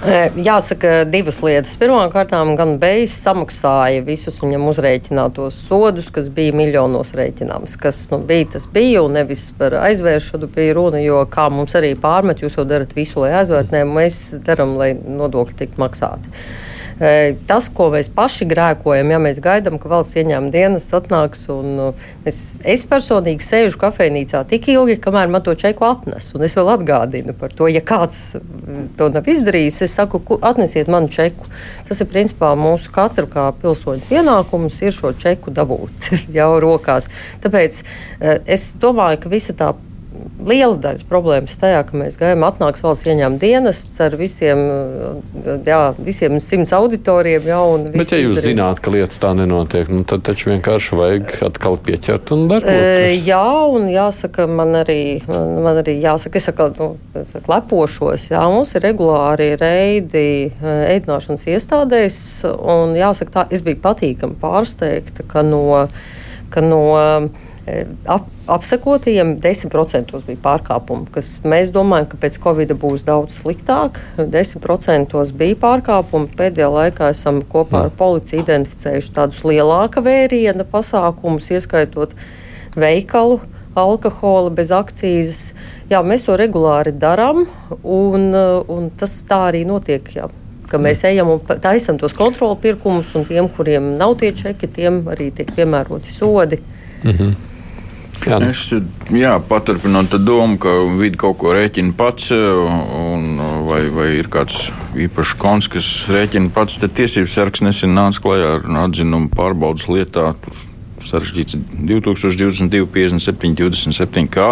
[0.06, 1.72] Jāsaka, divas lietas.
[1.80, 7.74] Pirmkārt, gan Bejs samaksāja visus viņam uzrēķinātos sodus, kas bija miljonos rēķināms.
[7.80, 11.94] Kas nu, bija, tas bija, un nevis par aizvēršanu bija runa, jo kā mums arī
[11.98, 16.34] pārmet, jūs jau darat visu, lai aizvērtu, mēs darām, lai nodokļi tiktu maksāti.
[16.96, 21.90] Tas, ko mēs paši grēkojam, ja mēs gaidām, ka valsts ieņēmuma dienas atnāks, un
[22.24, 26.30] es, es personīgi sēžu kafejnīcā tik ilgi, kamēr man to čeku atnes.
[26.32, 28.38] Un es vēl atgādinu par to, ja kāds
[28.96, 31.50] to nav izdarījis, es saku, atnesiet manu čeku.
[31.90, 37.10] Tas ir principā mūsu katra kā pilsoņa pienākums ir šo čeku dabūt jau rokās.
[37.44, 37.82] Tāpēc
[38.48, 39.74] es domāju, ka visa tā
[40.46, 44.62] liela daļa problēmas tajā, ka mēs gājām, atnāks valsts ieņēmuma dienests ar visiem,
[45.66, 47.46] jā, visiem simts auditoriem.
[47.48, 48.48] Jā, Bet, ja jūs izdarīt.
[48.50, 52.68] zināt, ka lietas tā nenotiek, nu, tad taču vienkārši vajag atkal pieķert un darīt.
[52.72, 55.00] E, jā, un jāsaka, man arī,
[55.30, 56.90] man, man arī jāsaka, es atkal nu,
[57.50, 60.26] lepošos, jā, mums ir regulāri reidi
[60.62, 65.66] ēdināšanas iestādēs, un jāsaka, tā, es biju patīkami pārsteigta, ka no,
[66.54, 66.84] ka no
[68.06, 73.98] ap, apsekotajiem 10% bija pārkāpumi, kas mēs domājam, ka pēc Covid būs daudz sliktāk.
[74.18, 76.30] 10% bija pārkāpumi.
[76.38, 82.14] Pēdējā laikā esam kopā ar policiju identificējuši tādus lielāka vēriena pasākumus, ieskaitot
[82.78, 83.40] veikalu,
[83.76, 85.42] alkohola bez akcijas.
[85.90, 87.44] Jā, mēs to regulāri darām,
[87.82, 90.10] un, un tas tā arī notiek.
[90.16, 90.30] Jā
[90.66, 95.04] ka mēs ejam un taisām tos kontrolu pirkumus, un tiem, kuriem nav tie čeki, tiem
[95.12, 96.58] arī tiek piemēroti sodi.
[97.04, 97.55] Mm -hmm.
[98.24, 98.48] Jā, nu.
[98.50, 98.72] es
[99.12, 103.36] jā, paturpinot domu, ka vidi kaut ko rēķina pats, un,
[103.68, 106.80] vai, vai ir kāds īpašs konts, kas rēķina pats.
[106.82, 110.32] Tad tiesības sargs nesen nāca klajā ar atzinumu pārbaudas lietā.
[110.42, 110.64] Tur
[111.06, 114.48] sarežģīts 2022, 57, 27 kā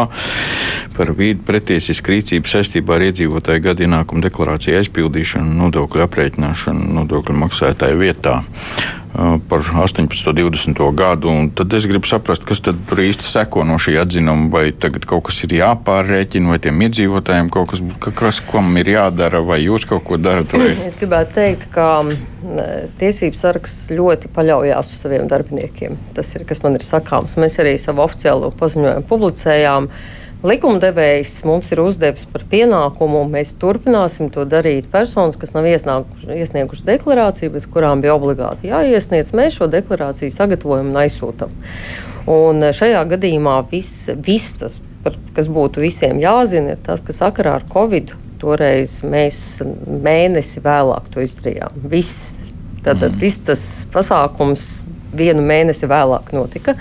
[0.95, 8.03] par vīdu pretiesisku rīcību saistībā ar iedzīvotāju gadu ienākumu deklarāciju aizpildīšanu, nodokļu aprēķināšanu nodokļu maksātāju
[8.05, 8.43] vietā
[9.49, 10.01] par 18.
[10.01, 10.95] un 20.
[10.95, 11.31] gadu.
[11.55, 14.49] Tad es gribu saprast, kas tad īsti seko no šī atzinuma.
[14.55, 17.85] Vai tagad kaut kas ir jāpārrēķina, vai tiem iedzīvotājiem kaut kas,
[18.19, 20.53] kas kam ir jādara, vai jūs kaut ko darat?
[20.55, 20.73] Vai...
[20.89, 22.03] Es gribētu teikt, ka
[23.01, 25.97] tiesības sargs ļoti paļaujas uz saviem darbiniekiem.
[26.19, 27.39] Tas ir, kas man ir sakāms.
[27.41, 29.89] Mēs arī savu oficiālo paziņojumu publicējām.
[29.89, 34.91] Uh, Likumdevējs mums ir uzdevis par pienākumu, un mēs turpināsim to darīt.
[34.93, 40.99] Personas, kas nav iesniegušas deklarāciju, bet kurām bija obligāti jāiesniedz, mēs šo deklarāciju sagatavojam un
[41.01, 41.55] aizsūtām.
[42.29, 47.57] Un šajā gadījumā viss, vis tas, par, kas būtu visiem jāzina, ir tas, ka sakarā
[47.63, 48.13] ar Covid
[48.45, 51.81] toreiz mēs mēnesi vēlāk to izdarījām.
[51.89, 52.43] Viss,
[52.85, 53.21] tātad, mm.
[53.25, 54.69] viss tas pasākums
[55.17, 56.77] vienu mēnesi vēlāk notika.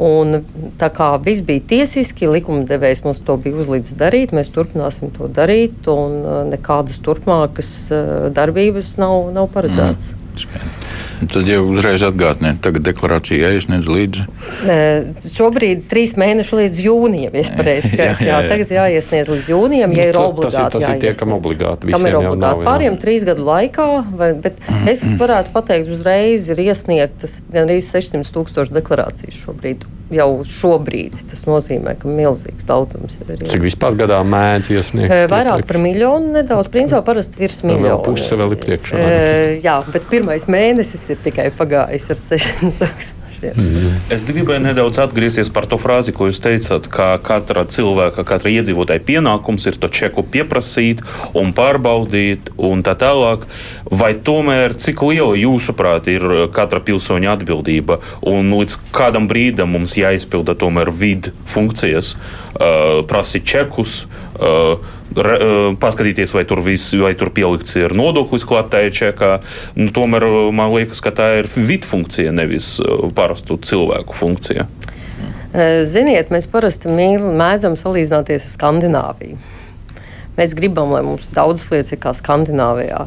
[0.00, 0.38] Un,
[0.80, 5.84] tā kā viss bija tiesiski, likumdevējs mums to bija uzlīdz darīt, mēs turpināsim to darīt,
[5.92, 10.14] un uh, nekādas turpmākas uh, darbības nav, nav paredzētas.
[10.14, 10.21] Mm.
[11.22, 14.22] Tad jau uzreiz atgādiniet, tagad deklarācija jāiesniedz līdz.
[15.36, 18.22] Šobrīd trīs mēneši līdz jūnijam, ja pareizi skaidrs.
[18.24, 18.50] Jā, jā, jā.
[18.50, 20.58] tagad jāiesniedz līdz jūnijam, ja nu, ir obligāti.
[20.58, 21.92] Tas, tas ir tie, kam obligāti.
[21.94, 22.66] Kam ir obligāti.
[22.66, 24.58] Pāriem trīs gadu laikā, vai, bet
[24.90, 31.16] es varētu pateikt uzreiz, ir iesniegtas gan arī 600 tūkstoši deklarācijas šobrīd jau šobrīd.
[31.30, 33.32] Tas nozīmē, ka milzīgs daudzums ir.
[33.42, 35.16] Cik vispār gadā mēdz iesniegt?
[35.32, 36.70] Vairāk par miljonu nedaudz.
[36.72, 38.02] Principā parasti virs miljonu.
[38.06, 39.02] Puse vēl ir priekšā.
[39.64, 43.18] Jā, bet pirmais mēnesis ir tikai pagājis ar 600 tūkstošiem.
[43.42, 43.96] Mm.
[44.12, 49.02] Es gribēju nedaudz atgriezties par to frāzi, ko jūs teicāt, ka katra cilvēka, katra iedzīvotāja
[49.06, 51.02] pienākums ir to čeku pieprasīt
[51.38, 53.48] un pārbaudīt un tā tālāk.
[53.90, 60.54] Vai tomēr cik liela jūsuprāt ir katra pilsoņa atbildība un līdz kādam brīdam mums jāizpilda
[60.58, 64.04] tomēr vidu funkcijas, uh, prasīt čekus?
[64.32, 69.32] Paskatīties, vai tur, vis, vai tur pielikts ir nodoklis klātajā čekā.
[69.76, 70.24] Nu, tomēr
[70.56, 72.78] man liekas, ka tā ir vidu funkcija, nevis
[73.16, 74.64] parastu cilvēku funkcija.
[75.84, 79.36] Ziniet, mēs parasti mēdzam salīdzināties ar Skandināviju.
[80.38, 83.02] Mēs gribam, lai mums daudzas lietas ir kā Skandināvijā.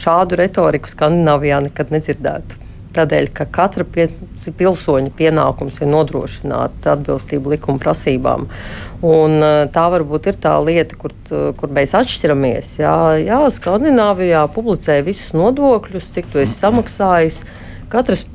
[0.00, 2.56] Šādu retoriku Skandināvijā nekad nedzirdētu.
[2.90, 4.08] Tādēļ, ka katra pie,
[4.58, 8.48] pilsoņa pienākums ir nodrošināt atbilstību likuma prasībām.
[9.06, 9.36] Un,
[9.70, 12.74] tā varbūt ir tā lieta, kur, kur mēs atšķiramies.
[12.82, 17.44] Jā, jā Skandināvijā publicē visus nodokļus, cik tu esi samaksājis.
[17.90, 18.26] Katrs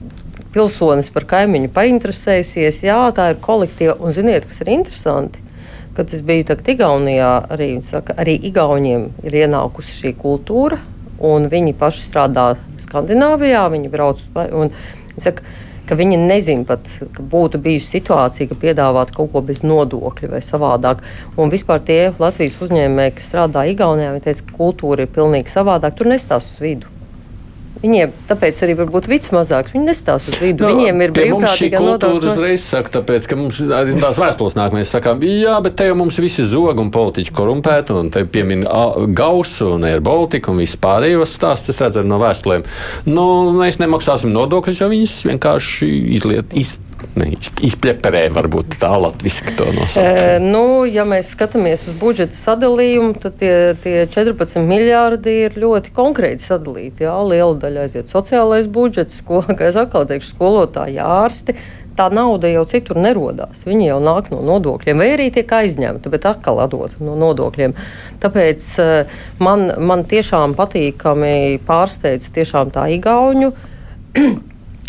[0.55, 2.79] pilsonis par kaimiņu painteresēsies.
[2.87, 3.99] Jā, tā ir kolektīva.
[3.99, 5.43] Un ziniet, kas ir interesanti?
[5.95, 10.79] Kad es biju Igaunijā, arī, saka, arī Igauniem ir ienākusi šī kultūra,
[11.19, 13.65] viņi paši strādā Skandināvijā.
[13.71, 14.73] Viņi brauc un
[15.17, 15.45] saka,
[15.85, 20.41] ka viņi nezina pat, ka būtu bijusi situācija, ka piedāvāt kaut ko bez nodokļa vai
[20.45, 21.05] savādāk.
[21.37, 25.99] Un vispār tie Latvijas uzņēmēji, kas strādā Igaunijā, viņi teica, ka kultūra ir pilnīgi savādāka.
[26.01, 26.94] Tur nestāv uz vidu.
[27.85, 29.73] Viņiem tāpēc arī var būt vids mazāks.
[29.75, 30.65] Viņi nestāsta uz vidu.
[30.65, 35.21] No, Viņiem ir brīvprātīga kultūra uzreiz saka, tāpēc, ka mums tās vēstules nāk, mēs sakām,
[35.21, 38.65] jā, bet te jau mums visi zog un politiķi korumpēti, un te piemin
[39.17, 42.65] Gausu un Air Baltica un viss pārējos stāsts, es redzu no vēstulēm.
[43.05, 43.27] Nu,
[43.59, 46.79] mēs nemaksāsim nodokļus, jo viņus vienkārši izliet, iz,
[47.19, 47.29] ne,
[47.65, 50.19] izpļeperē, varbūt tā latviski to nosaukt.
[50.21, 55.93] E, nu, ja mēs skatāmies uz budžeta sadalījumu, tad tie, tie 14 miljārdi ir ļoti
[55.95, 57.05] konkrēti sadalīti.
[57.07, 61.57] Jā, liela daļa aiziet sociālais budžets, es atkal teikšu, skolotāji, ārsti.
[61.95, 63.61] Tā nauda jau citur nerodās.
[63.63, 67.75] Viņi jau nāk no nodokļiem, vai arī tiek aizņemta, bet atkal atdota no nodokļiem.
[68.19, 68.65] Tāpēc
[69.39, 73.53] man, man tiešām patīkami pārsteidz tiešām tā igauņu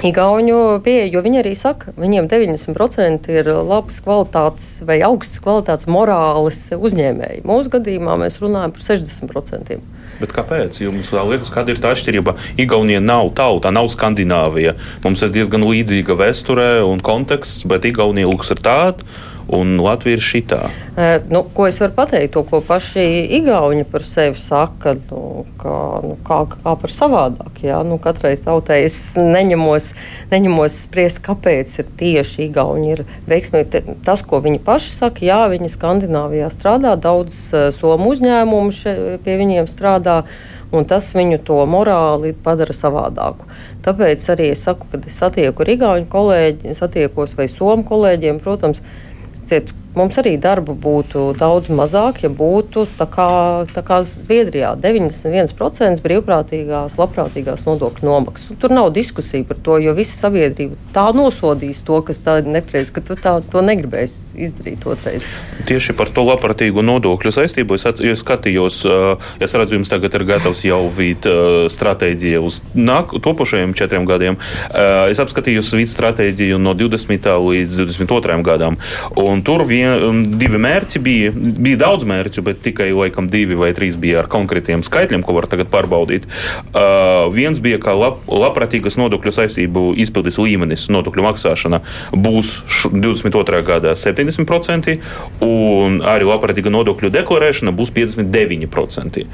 [0.04, 6.58] Igauņu pieeja, jo viņi arī saka, viņiem 90% ir labas kvalitātes vai augstas kvalitātes morāles
[6.76, 7.46] uzņēmēji.
[7.48, 9.78] Mūsu gadījumā mēs runājam par 60%.
[10.20, 10.76] Bet kāpēc?
[10.84, 12.36] Jums liekas, kāda ir tā atšķirība?
[12.60, 14.76] Igaunija nav tauta, nav Skandināvija.
[15.04, 19.08] Mums ir diezgan līdzīga vēsture un konteksts, bet Igaunija lūks ir tāda
[19.48, 20.58] un Latvija ir šitā.
[20.96, 23.04] E, nu, ko es varu pateikt, to, ko paši
[23.38, 27.60] Igauni par sevi saka, nu, kā, nu, kā, kā par savādāk.
[27.66, 27.82] Jā?
[27.86, 29.92] Nu, katrai tautai es neņemos,
[30.32, 33.84] neņemos spriest, kāpēc ir tieši Igauni ir veiksmīgi.
[34.06, 37.38] Tas, ko viņi paši saka, jā, viņi Skandināvijā strādā, daudz
[37.78, 40.22] somu uzņēmumu še, pie viņiem strādā.
[40.74, 43.46] Un tas viņu to morāli padara savādāku.
[43.86, 48.82] Tāpēc arī es saku, kad es satieku ar Igaunu kolēģiem, satiekos vai Somu kolēģiem, protams,
[49.46, 53.28] uh, Ciet, mums arī darba būtu daudz mazāk, ja būtu tā kā,
[53.72, 58.56] tā kā Zviedrijā 91% brīvprātīgās, labprātīgās nodokļu nomaksas.
[58.60, 63.02] Tur nav diskusija par to, jo visa sabiedrība tā nosodīs to, kas tāda nepreiz, ka
[63.04, 65.24] tu tā, to negribēsi izdarīt otrais.
[65.66, 68.82] Tieši par to labprātīgo nodokļu saistību es, es skatījos,
[69.42, 71.26] es redzu, jums tagad ir gatavs jau vīt
[71.72, 74.38] stratēģija uz nāk, topošajiem četriem gadiem.
[75.10, 77.30] Es apskatījos vīt stratēģiju no 20.
[77.48, 78.38] līdz 22.
[78.46, 78.78] gadam.
[79.20, 81.32] Un tur vien, divi mērķi bija.
[81.34, 85.48] Bija daudz mērķu, bet tikai laikam divi vai trīs bija ar konkrētiem skaitļiem, ko var
[85.50, 86.26] tagad pārbaudīt.
[86.70, 91.82] Uh, viens bija, ka lab, labprātīgas nodokļu saistību izpildes līmenis, nodokļu maksāšana
[92.14, 92.52] būs
[92.92, 93.62] 22.
[93.66, 94.96] gadā 70%,
[95.46, 99.24] un arī labprātīga nodokļu deklarēšana būs 59%.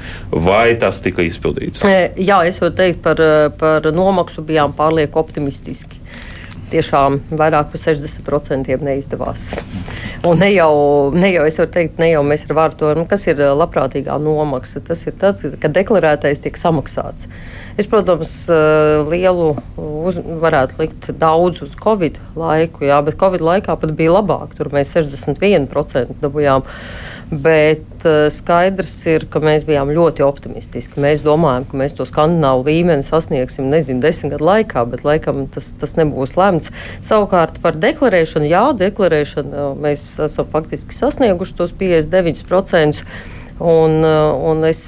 [0.49, 1.83] Vai tas tika izpildīts?
[1.83, 3.19] Jā, es varu teikt par,
[3.59, 6.02] par nomaksu bijām pārlieku optimistiski
[6.73, 9.51] tiešām vairāk par 60% neizdevās.
[10.27, 10.73] Un ne jau,
[11.15, 14.15] ne jau es varu teikt, ne jau mēs ar vārdu to, nu, kas ir labprātīgā
[14.23, 14.81] nomaksa.
[14.83, 17.27] Tas ir tad, kad deklarētais tiek samaksāts.
[17.73, 18.31] Es, protams,
[19.09, 24.53] lielu uz, varētu likt daudz uz Covid laiku, jā, bet Covid laikā pat bija labāk.
[24.59, 26.67] Tur mēs 61% dabūjām.
[27.33, 30.99] Bet uh, skaidrs ir, ka mēs bijām ļoti optimistiski.
[31.01, 35.71] Mēs domājam, ka mēs to skandināvu līmeni sasniegsim, nezinu, desmit gadu laikā, bet laikam tas,
[35.79, 36.69] tas nebūs lemts.
[37.05, 43.07] Savukārt par deklarēšanu, jā, deklarēšanu mēs esam faktiski sasnieguši tos 59%.
[43.63, 44.81] Un, un es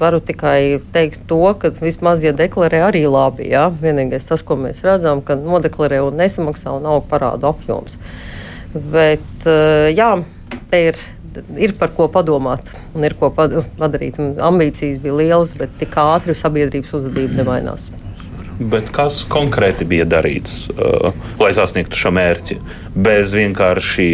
[0.00, 3.50] varu tikai teikt to, ka vismaz, ja deklarē, arī labi.
[3.52, 3.68] Jā.
[3.82, 8.00] Vienīgais tas, ko mēs redzam, ka nodeklarē un nesamaksā un aug parādu apjoms.
[8.74, 9.46] Bet
[9.94, 10.10] jā,
[10.72, 10.98] te ir
[11.56, 14.18] ir par ko padomāt un ir ko padarīt.
[14.18, 17.90] Ambīcijas bija lielas, bet tik ātri sabiedrības uzvedība nemainās.
[18.58, 22.56] Bet kas konkrēti bija darīts, uh, lai sasniegtu šo mērķi?
[22.98, 24.06] Bez vienkārši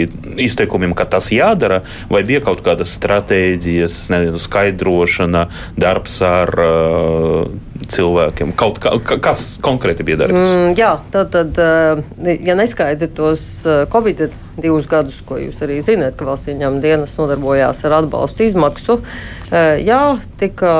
[0.44, 1.80] izteikumiem, ka tas jādara,
[2.12, 5.46] vai bija kaut kādas stratēģijas, nezinu, skaidrošana,
[5.80, 7.46] darbs ar uh,
[7.88, 8.52] cilvēkiem?
[8.60, 8.92] Kaut kā,
[9.24, 10.52] kas konkrēti bija darīts?
[10.52, 12.04] Mm, jā, tad, tad uh,
[12.44, 14.26] ja neskaidri tos uh, Covid
[14.60, 19.72] divus gadus, ko jūs arī zināt, ka valsts ieņēmuma dienas nodarbojās ar atbalstu izmaksu, uh,
[19.80, 20.02] jā,
[20.40, 20.74] tika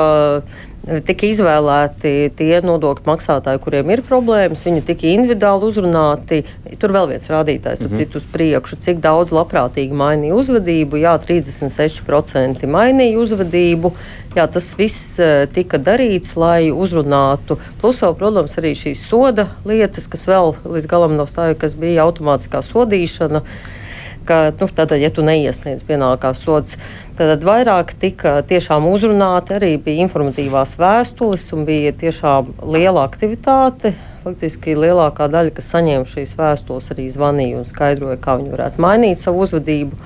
[0.85, 4.63] tika izvēlēti tie nodokļu maksātāji, kuriem ir problēmas.
[4.65, 6.41] Viņi tika individuāli uzrunāti.
[6.81, 7.97] Tur vēl viens rādītājs, mm -hmm.
[7.97, 11.01] citu uz priekšu, cik daudz labprātīgi mainīja uzvedību.
[11.01, 13.93] Jā, 36% mainīja uzvedību.
[14.35, 17.57] Jā, tas viss uh, tika darīts, lai uzrunātu.
[17.81, 22.03] Plus, vēl, protams, arī šīs soda lietas, kas vēl līdz galam nav stājušas, kas bija
[22.03, 23.41] automātiskā sodīšana.
[24.25, 26.77] Ka, nu, tātad, ja tu neiesniedz pienākās sods,
[27.15, 33.93] Tad vairāk tika tiešām uzrunāti, arī bija informatīvās vēstules un bija tiešām liela aktivitāte.
[34.25, 39.21] Faktiski lielākā daļa, kas saņēma šīs vēstules, arī zvanīja un skaidroja, kā viņi varētu mainīt
[39.21, 39.99] savu uzvedību.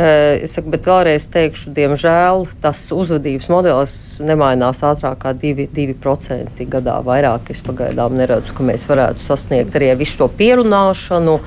[0.00, 6.96] Es saku, bet vēlreiz teikšu, diemžēl tas uzvedības modelis nemainās ātrāk kā 2%, 2 gadā.
[7.06, 11.38] Vairāk es pagaidām neredzu, ka mēs varētu sasniegt arī ar visu to pierunāšanu,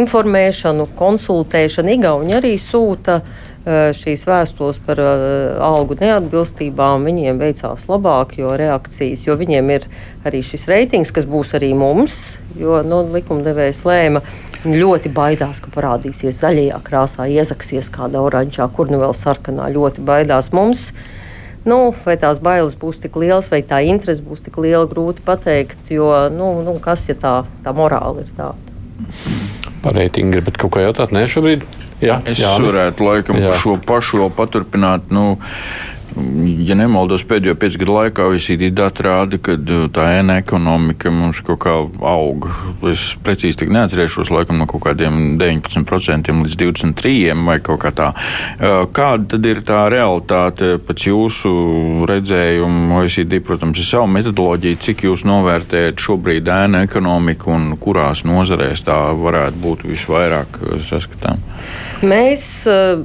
[0.00, 1.96] informēšanu, konsultēšanu.
[1.96, 5.22] Igauni arī sūta uh, šīs vēstules par uh,
[5.64, 9.86] algu neatbilstībām, viņiem veicās labāk, jo reakcijas, jo viņiem ir
[10.28, 14.24] arī šis reitings, kas būs arī mums, jo nu, likumdevējs lēma.
[14.64, 19.68] Ļoti baidās, ka parādīsies zaļajā krāsā, iezaksies kāda oranžā, kur nu vēl sarkanā.
[19.72, 20.86] Ļoti baidās mums.
[21.68, 25.92] Nu, vai tās bailes būs tik lielas, vai tā interese būs tik liela, grūti pateikt.
[25.92, 28.56] Jo, nu, nu, kas ja tā, tā morāla ir tāda?
[29.84, 31.12] Par reitingu gribat kaut ko jautāt?
[31.12, 31.64] Nē, šobrīd.
[32.04, 33.54] Jā, es jā, varētu laikam jā.
[33.60, 35.10] šo pašu vēl paturpināt.
[35.14, 35.38] Nu,
[36.64, 41.40] ja nemaldos, pēdējo piecu gadu laikā OECD dati rāda, ka uh, tā ēna ekonomika mums
[41.44, 41.74] kaut kā
[42.10, 42.48] aug.
[42.90, 48.10] Es precīzi tik neatcerēšos, laikam no kaut kādiem 19% līdz 23% vai kaut kā tā.
[48.14, 51.54] Uh, kāda tad ir tā realitāte pēc jūsu
[52.10, 53.00] redzējumu?
[53.00, 59.00] OECD, protams, ir savu metodoloģiju, cik jūs novērtējat šobrīd ēna ekonomiku un kurās nozarēs tā
[59.18, 61.42] varētu būt visvairāk saskatām?
[62.04, 62.42] Mēs,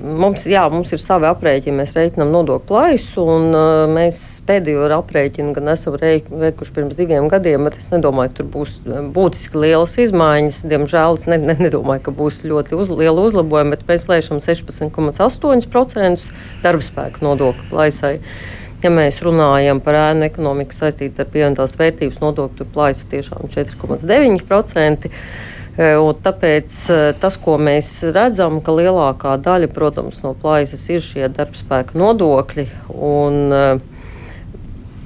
[0.03, 5.53] mums, jā, mums ir savi aprēķini, mēs reiķinām nodokļu plaisu, un uh, mēs pēdējo aprēķinu
[5.55, 9.95] gan esam veikuši pirms diviem gadiem, bet es nedomāju, ka tur būs eh, būtiski lielas
[10.01, 10.61] izmaiņas.
[10.71, 16.31] Diemžēl es ne, ne, nedomāju, ka būs ļoti uz, liela uzlabojuma, bet mēs lēšam 16,8%
[16.63, 18.15] darba spēka nodokļu plaisai.
[18.83, 25.11] Ja mēs runājam par ēnu ekonomiku saistītu ar pievienotās vērtības nodokļu plaisu, tiešām 4,9%.
[25.79, 26.73] Un tāpēc
[27.21, 32.65] tas, ko mēs redzam, ka lielākā daļa, protams, no plājas ir šie darbspēka nodokļi.
[32.91, 33.53] Un,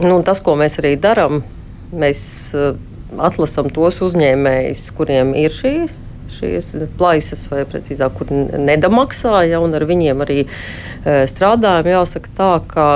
[0.01, 1.43] nu, tas, ko mēs arī darām,
[1.93, 2.23] mēs
[3.13, 5.75] atlasām tos uzņēmējus, kuriem ir šī
[6.33, 10.39] šīs plaisas, vai precīzāk, kur nedamaksā, ja, un ar viņiem arī
[11.29, 11.91] strādājam.
[11.93, 12.87] Jāsaka tā, ka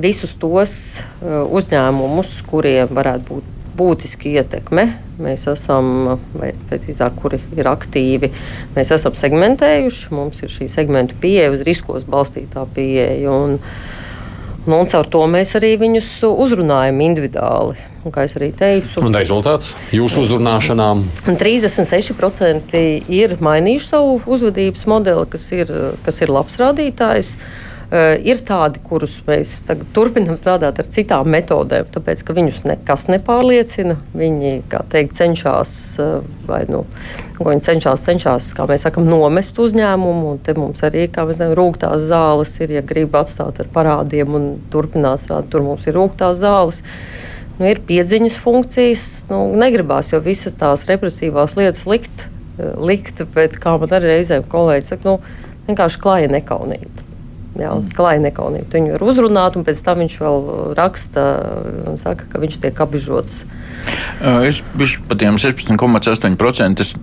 [0.00, 0.74] visus tos
[1.22, 4.86] uzņēmumus, kuriem varētu būt būtiski ietekme.
[5.22, 8.32] Mēs esam, vai precīzāk, kuri ir aktīvi,
[8.76, 10.10] mēs esam segmentējuši.
[10.16, 13.30] Mums ir šī segmentu pieeja, uz riskos balstītā pieeja.
[13.30, 13.58] Un,
[14.66, 17.88] nu, un caur to mēs arī viņus uzrunājam individuāli.
[18.02, 21.04] Un, kā jau teicu, un rezultāts jūsu uzrunāšanām?
[21.28, 22.80] 36%
[23.14, 25.70] ir mainījuši savu uzvedības modeli, kas ir,
[26.02, 27.36] kas ir labs rādītājs.
[27.36, 29.50] Uh, ir tādi, kurus mēs
[29.92, 33.98] turpinām strādāt ar citām metodēm, tāpēc ka viņus nekas nepārliecina.
[34.16, 36.86] Viņi teikt, cenšas, uh, vai nu,
[37.36, 40.38] viņi cenšas, cenšas, kā mēs sakām, nomest uzņēmumu.
[40.46, 44.48] Te mums arī, kā mēs zinām, rūgtās zāles ir, ja grib atstāt ar parādiem un
[44.72, 46.80] turpināt strādāt, tur mums ir rūgtās zāles.
[47.58, 52.24] Nu, ir piedziņas funkcijas, nu, negribās jau visas tās represīvās lietas likt,
[52.56, 57.11] uh, likt bet kā man arī reizēm kolēģi saka, nu, vienkārši klāja nekaunība.
[57.60, 58.70] Jā, klāja nekaunību.
[58.72, 60.46] Viņu var uzrunāt, un pēc tam viņš vēl
[60.78, 61.24] raksta
[62.00, 63.42] saka, ka viņš tiek apbižots.
[64.46, 66.78] Es biju par tiem 16,8%.
[66.78, 66.94] Tas,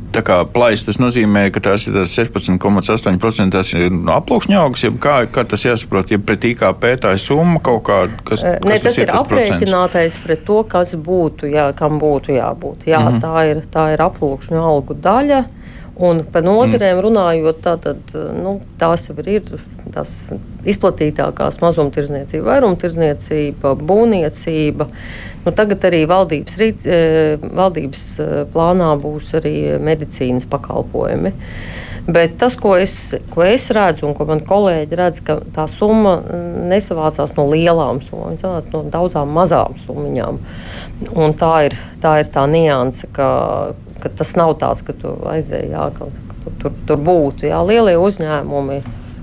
[0.53, 5.65] plais, tas nozīmē, ka tās ir 16,8% tas ir aploksņa augs, ja kā, kā tas
[5.67, 9.05] jāsaprot, ja pret IKP tā ir summa kaut kāda, kas, kas ne, tas, tas ir.
[9.05, 12.87] Ir aprēķinātais pret to, kas būtu, jā, kam būtu jābūt.
[12.89, 13.23] Jā, mm -hmm.
[13.25, 15.43] tā, ir, tā ir aploksņa algu daļa.
[15.99, 17.03] Un par nozarēm mm.
[17.03, 19.41] runājot, tā, tad, nu, tās jau ir
[19.91, 20.13] tās
[20.69, 24.87] izplatītākās mazumtirdzniecība, vairumtirdzniecība, būvniecība.
[25.43, 27.01] Nu, tagad arī valdības, rīc, e,
[27.41, 31.33] valdības e, plānā būs arī medicīnas pakalpojumi.
[32.09, 32.93] Bet tas, ko es,
[33.29, 36.15] ko es redzu, un ko man kolēģi redz, ka tā summa
[36.71, 40.39] nesavācās no lielām summām, viņa savācās no daudzām mazām summiņām.
[41.11, 43.29] Un tā ir tā, ir tā nianse, ka,
[44.03, 47.49] ka tas nav tāds, ka tu aizēji, jā, ka, ka tur, tur būtu.
[47.49, 48.79] Jā, lielie uzņēmumi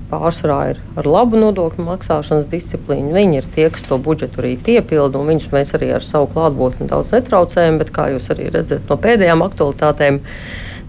[0.07, 3.11] pārsvarā ir ar labu nodokļu maksāšanas disciplīnu.
[3.15, 6.87] Viņi ir tie, kas to budžetu arī piepilda, un viņus mēs arī ar savu klātbūtni
[6.91, 7.81] daudz netraucējam.
[7.81, 10.21] Bet, kā jūs arī redzat no pēdējām aktualitātēm,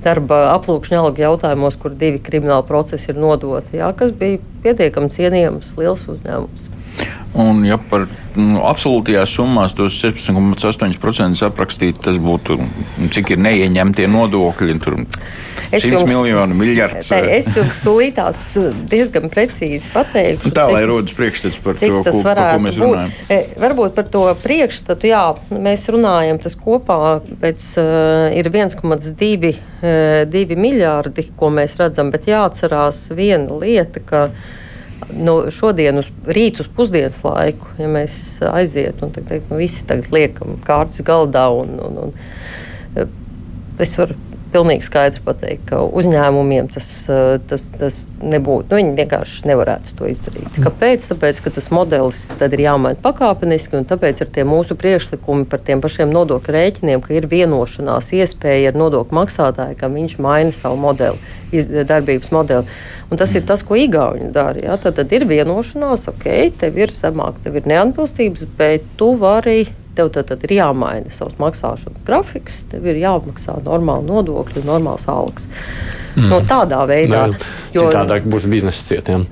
[0.04, 5.74] darba aplūkšņa algu jautājumos, kur divi krimināli procesi ir nodoti, jā, kas bija pietiekami cienījams
[5.80, 6.70] liels uzņēmums.
[7.38, 8.06] Un, ja par
[8.38, 12.56] nu, absolūtajās summās tos 16,8% aprakstīt, tas būtu
[13.14, 14.78] cik ir neieņemtie nodokļi.
[14.82, 15.02] Tur
[15.68, 17.10] Es 100 jums, miljonu, miljards.
[17.10, 18.38] Tā, es jums tūlītās
[18.88, 20.52] diezgan precīzi pateikšu.
[20.56, 23.12] Tā, cik, lai rodas priekšstats par to, ko, par ko mēs runājam.
[23.12, 23.32] Būt.
[23.34, 25.22] E, varbūt par to priekšstatu, jā,
[25.52, 26.98] mēs runājam, tas kopā
[27.42, 34.24] pēc, uh, ir 1,2 uh, miljārdi, ko mēs redzam, bet jāatcerās viena lieta, ka
[35.14, 38.14] no šodien uz rītu uz pusdienas laiku, ja mēs
[38.50, 43.06] aizietu un teikt, nu, visi tagad liekam kārtas galdā un, un, un
[43.78, 44.16] es varu
[44.52, 48.68] pilnīgi skaidri pateikt, ka uzņēmumiem tas, eh, tas, tas nebūtu.
[48.70, 50.48] Nu, viņi vienkārši nevarētu to izdarīt.
[50.50, 50.66] Mm.
[50.66, 51.06] Kāpēc?
[51.12, 55.62] Tāpēc, ka tas modelis tad ir jāmaina pakāpeniski, un tāpēc ir tie mūsu priekšlikumi par
[55.64, 60.80] tiem pašiem nodokļu rēķiniem, ka ir vienošanās iespēja ar nodokļu maksātāju, ka viņš maina savu
[60.82, 61.18] modeli,
[61.52, 62.78] iz, darbības modeli.
[63.08, 64.60] Un tas ir tas, ko Igauni dara.
[64.60, 64.76] Ja?
[64.80, 66.26] Tad, tad ir vienošanās, ok,
[66.60, 69.68] tev ir zemāk, tev ir neatbilstības, bet tu vari
[69.98, 75.48] tev tad, tad ir jāmaina savs maksāšanas grafiks, tev ir jāmaksā normāli nodokļi, normāls algas.
[76.14, 76.30] Mm.
[76.30, 77.28] No tādā veidā.
[77.32, 79.26] Ne, jo citādāk būs biznesa cietiem.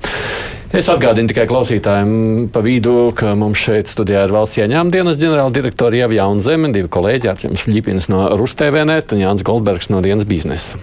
[0.75, 5.55] Es atgādinu tikai klausītājiem pa vidu, ka mums šeit studijā ir valsts ieņēmuma dienas ģenerāla
[5.55, 10.75] direktora Ieva Jaunzeme, divi kolēģi Arčuns Ļipins no Rustēvēnet un Jānis Goldbergs no dienas biznesa.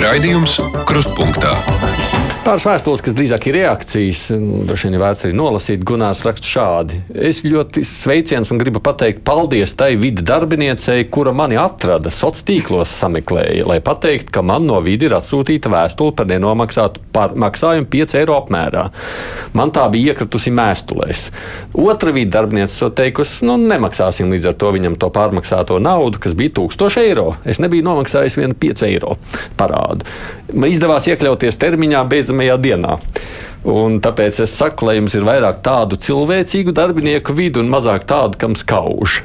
[0.00, 0.56] Raidījums
[0.88, 1.52] Krustpunktā.
[2.40, 4.20] Pāris vēstules, kas drīzāk ir reakcijas,
[4.64, 5.82] droši vien ir vērts arī nolasīt.
[5.84, 7.02] Gunārs raksta šādi.
[7.28, 12.94] Es ļoti sveiciens un gribu pateikt paldies tai vidi darbiniecei, kura mani atrada, sociālos tīklos
[12.96, 17.04] sameklēja, lai pateiktu, ka man no vidi ir atsūtīta vēstule par nenomaksātu
[17.44, 18.86] maksājumu 5 eiro apmērā.
[19.52, 21.26] Man tā bija iekritusi mēstulēs.
[21.76, 26.38] Otra vidi darbiniece to teikusi, nu nemaksāsim līdz ar to viņam to pārmaksāto naudu, kas
[26.40, 27.34] bija 1000 eiro.
[27.44, 29.18] Es nebiju nomaksājis vienu 5 eiro
[29.60, 30.08] parādu.
[30.50, 32.00] Man izdevās iekļauties termiņā
[32.30, 32.98] beidzamajā dienā.
[33.60, 38.38] Un tāpēc es saku, lai jums ir vairāk tādu cilvēcīgu darbinieku vidu un mazāk tādu,
[38.40, 39.18] kam skauž.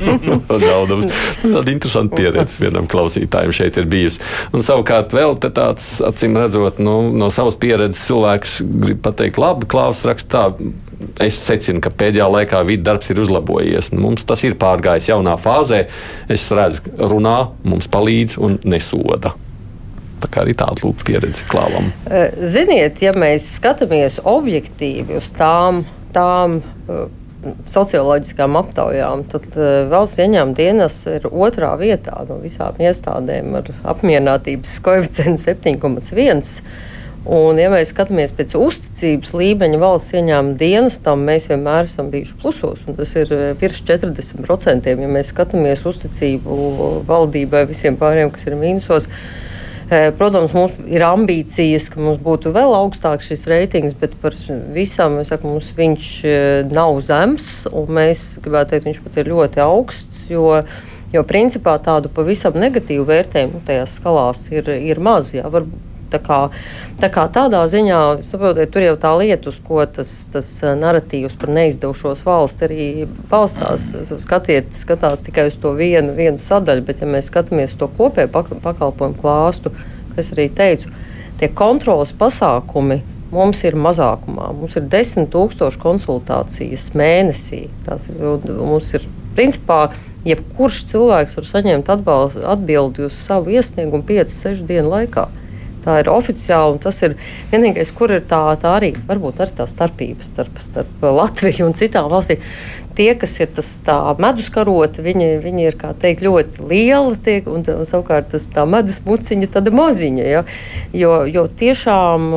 [0.48, 1.10] Daudz
[1.42, 4.24] tāda interesanta pieredze vienam klausītājam šeit ir bijusi.
[4.56, 10.00] Un savukārt vēl tāds, acīm redzot, nu, no savas pieredzes cilvēks grib pateikt, labi, Klaus
[10.08, 10.72] raksta tā.
[11.20, 13.92] Es secinu, ka pēdējā laikā vidus darbs ir uzlabojies.
[13.92, 15.84] Mums tas ir pārgājis jaunā fāzē.
[16.32, 19.34] Es redzu, runā, mums palīdz un nesoda.
[20.24, 21.90] Tā kā arī tāda lūk pieredze klāvam.
[22.40, 25.82] Ziniet, ja mēs skatāmies objektīvi uz tām,
[26.14, 26.62] tām
[27.68, 29.50] socioloģiskām aptaujām, tad
[29.90, 36.56] valsts ieņēmuma dienas ir otrā vietā no visām iestādēm ar apmierinātības koeficientu 7,1.
[37.24, 42.82] Un, ja mēs skatāmies pēc uzticības līmeņa valsts ieņēmuma dienestam, mēs vienmēr esam bijuši plusos.
[42.96, 44.92] Tas ir virs 40%.
[44.92, 46.58] Ja mēs skatāmies uzticību
[47.08, 49.43] valdībai, visiem pārējiem, kas ir mīnusos, Eh,
[49.88, 54.36] protams, mums ir ambīcijas, ka mums būtu vēl augstāks šis reitings, bet par
[54.74, 57.66] visam saku, mums viņš eh, nav zems.
[57.68, 60.24] Mēs gribētu teikt, viņš pat ir ļoti augsts.
[60.32, 60.62] Jo,
[61.12, 65.34] jo principā tādu pavisam negatīvu vērtējumu tajās skalās ir, ir maz.
[65.36, 66.38] Jā, varbūt, tā kā,
[67.02, 71.36] tā kā tādā ziņā, saprotiet, tur jau tā lieta, uz ko tas, tas eh, narratīvs
[71.40, 73.88] par neizdevušos valsts arī balstās.
[74.22, 79.18] Skatiet, skatās tikai uz to vienu, vienu sadaļu, bet ja mēs skatāmies to kopēju pakalpojumu
[79.20, 79.74] klāstu,
[80.14, 80.92] kas arī teicu,
[81.40, 83.02] tie kontrolas pasākumi.
[83.34, 84.52] Mums ir mazākumā.
[84.54, 87.64] Mums ir desmit tūkstoši konsultācijas mēnesī.
[87.82, 88.20] Tas ir,
[88.60, 89.88] mums ir principā
[90.24, 95.26] jebkurš cilvēks var saņemt atbildi uz savu iesniegumu 5-6 dienu laikā.
[95.84, 97.18] Tā ir oficiāli, tas ir
[97.52, 102.08] vienīgais, kur ir tā, tā arī, varbūt arī tā starpība starp, starp Latviju un citām
[102.12, 102.40] valstīm.
[102.94, 103.68] Tie, kas ir tas
[104.22, 109.50] medus karoti, viņi, viņi ir teikt, ļoti lieli, tiek, un, un savukārt tas medus muciņa
[109.56, 110.28] tāda maziņa.
[110.30, 110.44] Ja?
[110.94, 112.30] Jo, jo tiešām,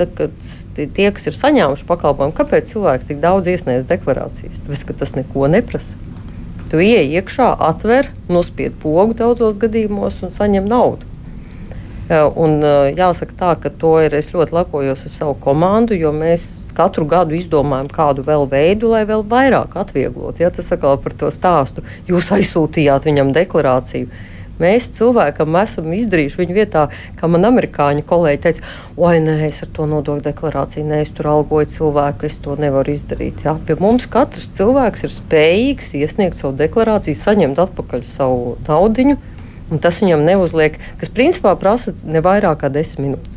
[0.00, 4.62] tad, kad tie, kas ir saņēmuši pakalpojumu, kāpēc cilvēki tik daudz iesniedz deklarācijas?
[4.64, 6.00] Tāpēc, ka tas neko neprasa.
[6.72, 11.09] Tu ieej iekšā, atver, nospied pogu daudzos gadījumos un saņem naudu.
[12.10, 16.10] Eh, un eh, jāsaka tā, ka to ir es ļoti lepojos ar savu komandu, jo
[16.10, 20.42] mēs katru gadu izdomājam kādu vēl veidu, lai vēl vairāk atvieglotu.
[20.42, 21.86] Ja, tas atkal par to stāstu.
[22.10, 24.10] Jūs aizsūtījāt viņam deklarāciju.
[24.60, 26.82] Mēs cilvēkam esam izdarījuši viņa vietā,
[27.16, 28.66] kā man amerikāņu kolēģi teica,
[28.98, 32.92] oi, nē, es ar to nodokļu deklarāciju, nē, es tur algoju cilvēku, es to nevaru
[32.92, 33.46] izdarīt.
[33.46, 33.54] Ja?
[33.54, 39.16] Pie mums katrs cilvēks ir spējīgs iesniegt savu deklarāciju, saņemt atpakaļ savu naudiņu
[39.70, 43.36] Un tas viņam neuzliek, kas principā prasa ne vairāk kā desmit minūtes.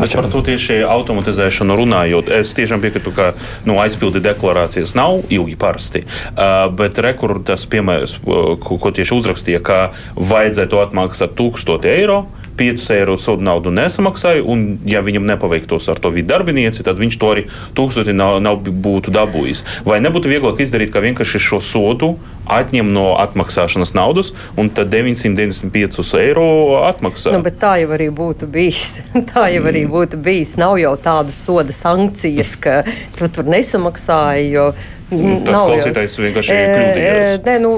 [0.00, 2.30] Es par to tieši automatizēšanu runājot.
[2.32, 3.26] Es tiešām piekrītu, ka
[3.68, 6.04] nu, aizpildi deklarācijas nav ilgi parasti.
[6.04, 9.78] Uh, bet rekords piemērs, ko, ko tieši uzrakstīja, ka
[10.16, 12.22] vajadzētu atmaksāt 1000 eiro
[12.58, 17.18] 5 eiro sodu naudu nesamaksāja, un ja viņam nepaveiktos ar to vidu darbinieci, tad viņš
[17.20, 17.46] to arī
[17.78, 19.64] tūkstoti nav, nav būtu dabūjis.
[19.88, 22.12] Vai nebūtu vieglāk izdarīt, ka vienkārši šo sodu
[22.48, 26.48] atņem no atmaksāšanas naudas, un tad 995 eiro
[26.88, 27.34] atmaksā?
[27.36, 28.98] Nu, tā jau arī būtu bijis.
[29.32, 30.56] tā jau arī būtu bijis.
[30.60, 32.82] Nav jau tādas soda sankcijas, ka
[33.18, 34.52] tu tur nesamaksāji.
[34.52, 34.70] Jo,
[35.08, 37.30] Tas klausītājs vienkārši ir kļūdījies.
[37.46, 37.70] Nē, nu,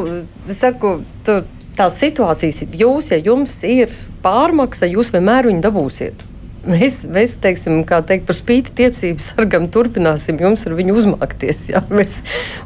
[0.51, 1.45] saku, tur
[1.81, 3.93] tās situācijas, jūs, ja jums ir
[4.25, 6.27] pārmaksa, jūs vienmēr viņu dabūsiet.
[6.69, 11.63] Mēs, mēs teiksim, kā teikt, par spīti tiepsības sargam, turpināsim jums ar viņu uzmākties.
[11.73, 12.19] Jā, mēs,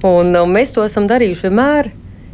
[0.07, 1.93] un mēs to esam darījuši vienmēr.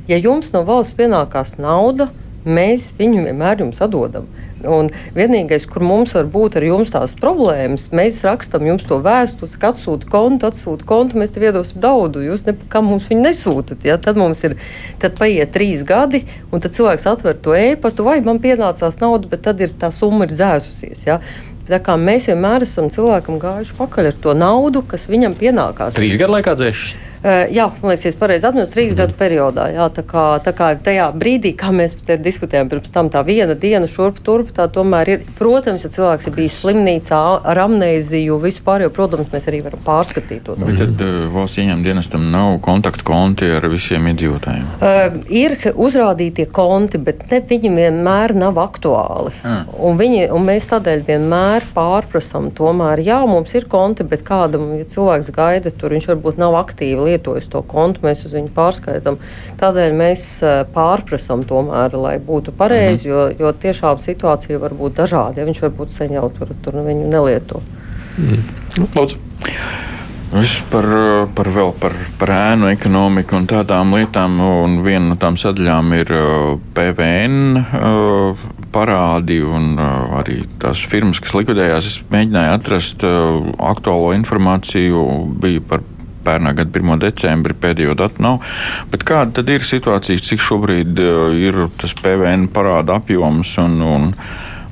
[0.08, 2.08] Ja jums no valsts pienākās nauda,
[2.48, 4.24] mēs viņu vienmēr jums atdodam.
[4.68, 9.56] Un vienīgais, kur mums var būt ar jums tās problēmas, mēs rakstām jums to vēstuli,
[9.60, 12.20] ka atsūta kontu, atsūta kontu, mēs tev iedosim daudz.
[12.24, 13.84] Jūs nekam mums viņu nesūtat.
[13.88, 13.96] Ja?
[14.00, 14.56] Tad mums ir,
[15.00, 19.46] tad paiet trīs gadi, un tad cilvēks atver to e-pastu, vai man pienācās nauda, bet
[19.48, 21.06] tad ir tā summa ir zēsusies.
[21.08, 21.20] Ja?
[21.70, 25.94] Mēs vienmēr esam cilvēkam gājuši pakaļ ar to naudu, kas viņam pienākās.
[25.94, 27.09] Trīs gadu laikā dzēšas.
[27.20, 28.96] Uh, jā, man liekas, pareizi atceros, trīs mm.
[28.96, 29.66] gadu periodā.
[29.74, 33.84] Jā, tā, kā, tā kā tajā brīdī, kā mēs diskutējām pirms tam, tā viena diena
[33.90, 35.26] šurp turp, tā tomēr ir.
[35.36, 37.18] Protams, ja cilvēks ir bijis slimnīcā
[37.52, 40.56] ar amnēziju, vispār, jo, protams, mēs arī varam pārskatīt to.
[40.62, 44.64] Bet tad uh, valsts ieņem dienestam nav kontaktu konti ar visiem iedzīvotājiem?
[44.80, 49.34] Uh, ir uzrādītie konti, bet ne, viņi vienmēr nav aktuāli.
[49.44, 49.68] Ah.
[49.76, 54.88] Un, viņi, un mēs tādēļ vienmēr pārprasam, tomēr, jā, mums ir konti, bet kādam, ja
[54.88, 59.18] cilvēks gaida tur, viņš varbūt nav aktīvi lietojis to kontu, mēs uz viņu pārskaitām.
[59.60, 63.36] Tādēļ mēs eh, pārprasām tomēr, lai būtu pareizi, mm -hmm.
[63.40, 65.40] jo, jo tiešām situācija var būt dažāda.
[65.40, 67.62] Ja viņš varbūt sen jau tur, tur viņu nelieto.
[68.18, 68.42] Mm.
[68.96, 69.16] Lūdzu.
[70.30, 70.86] Viss par,
[71.34, 74.38] par, vēl par, par ēnu ekonomiku un tādām lietām.
[74.40, 81.34] Un viena no tām sadaļām ir eh, PVN eh, parādi un arī tās firmas, kas
[81.34, 81.86] likvidējās.
[81.86, 85.02] Es mēģināju atrast aktuālo informāciju,
[85.42, 85.82] bija par
[86.24, 87.00] pērnā gada 1.
[87.02, 88.38] decembri pēdējo datu nav.
[88.92, 94.08] Bet kāda tad ir situācija, cik šobrīd eh, ir tas PVN parāda apjoms un, un,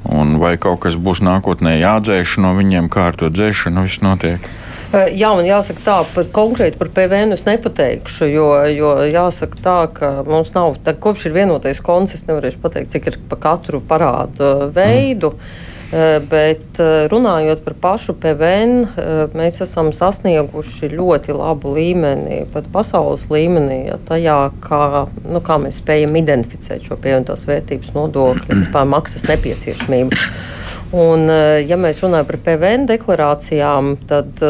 [0.09, 4.51] un vai kaut kas būs nākotnē jādzēš no viņiem, kā ar to dzēšanu viss notiek?
[4.89, 9.79] Eh, jā, man jāsaka tā, par konkrēti par PVN es nepateikšu, jo, jo jāsaka tā,
[9.93, 13.83] ka mums nav, tā, kopš ir vienotais konts, es nevarēšu pateikt, cik ir pa katru
[13.85, 15.35] parādu veidu.
[15.37, 15.67] Mm.
[15.89, 22.69] Eh, bet eh, runājot par pašu PVN, eh, mēs esam sasnieguši ļoti labu līmeni, pat
[22.75, 28.85] pasaules līmenī, ja tajā, kā, nu, kā mēs spējam identificēt šo pievienotās vērtības nodokļu, vispār
[28.85, 30.21] maksas nepieciešamību.
[30.99, 31.25] Un,
[31.69, 34.41] ja mēs runājam par PVN deklarācijām, tad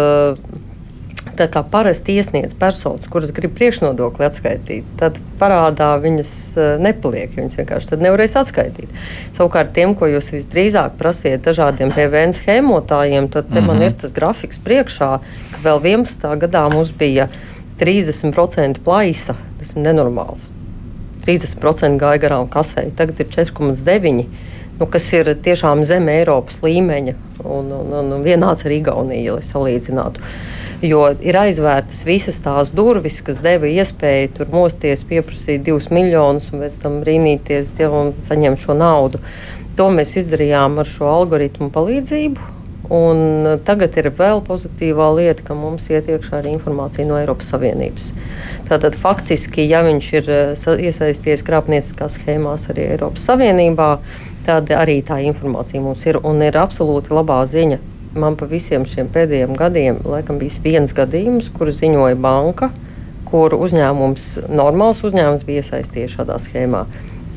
[1.38, 7.30] tā kā parasti iesniedz personas, kuras grib priekšnodokli atskaitīt, tad parādā viņas e, nepaliek.
[7.36, 8.92] Viņas vienkārši nevarēs atskaitīt.
[9.38, 13.66] Savukārt tiem, ko jūs visdrīzāk prasiet dažādiem PVN schēmotājiem, tad mm -hmm.
[13.66, 13.86] man mhm.
[13.86, 15.10] ir tas grafiks priekšā,
[15.54, 16.28] ka vēl 11.
[16.44, 17.28] gadā mums bija
[17.80, 19.36] 30% plaisa.
[19.58, 20.50] Tas ir nenormāls.
[21.26, 24.24] 30% gāja garām kasē, tagad ir 4,9%.
[24.78, 30.22] Nu, kas ir tiešām zem Eiropas līmeņa un, un, un vienāds ar Igauniju, lai salīdzinātu.
[30.78, 36.62] Jo ir aizvērtas visas tās durvis, kas deva iespēju tur mosties, pieprasīt divus miljonus un
[36.62, 39.18] pēc tam brīnīties ja, un saņemt šo naudu.
[39.74, 42.54] To mēs izdarījām ar šo algoritmu palīdzību.
[42.94, 48.12] Un tagad ir vēl pozitīvā lieta, ka mums iet iekšā arī informācija no Eiropas Savienības.
[48.70, 50.32] Tātad faktiski, ja viņš ir
[50.86, 53.92] iesaistījies krāpnieciskās schēmās arī Eiropas Savienībā,
[54.46, 57.82] tad arī tā informācija mums ir un ir absolūti labā ziņa
[58.20, 62.70] man pa visiem šiem pēdējiem gadiem laikam bijis viens gadījums, kuru ziņoja banka,
[63.28, 66.86] kur uzņēmums, normāls uzņēmums bija iesaistījies šādā schēmā.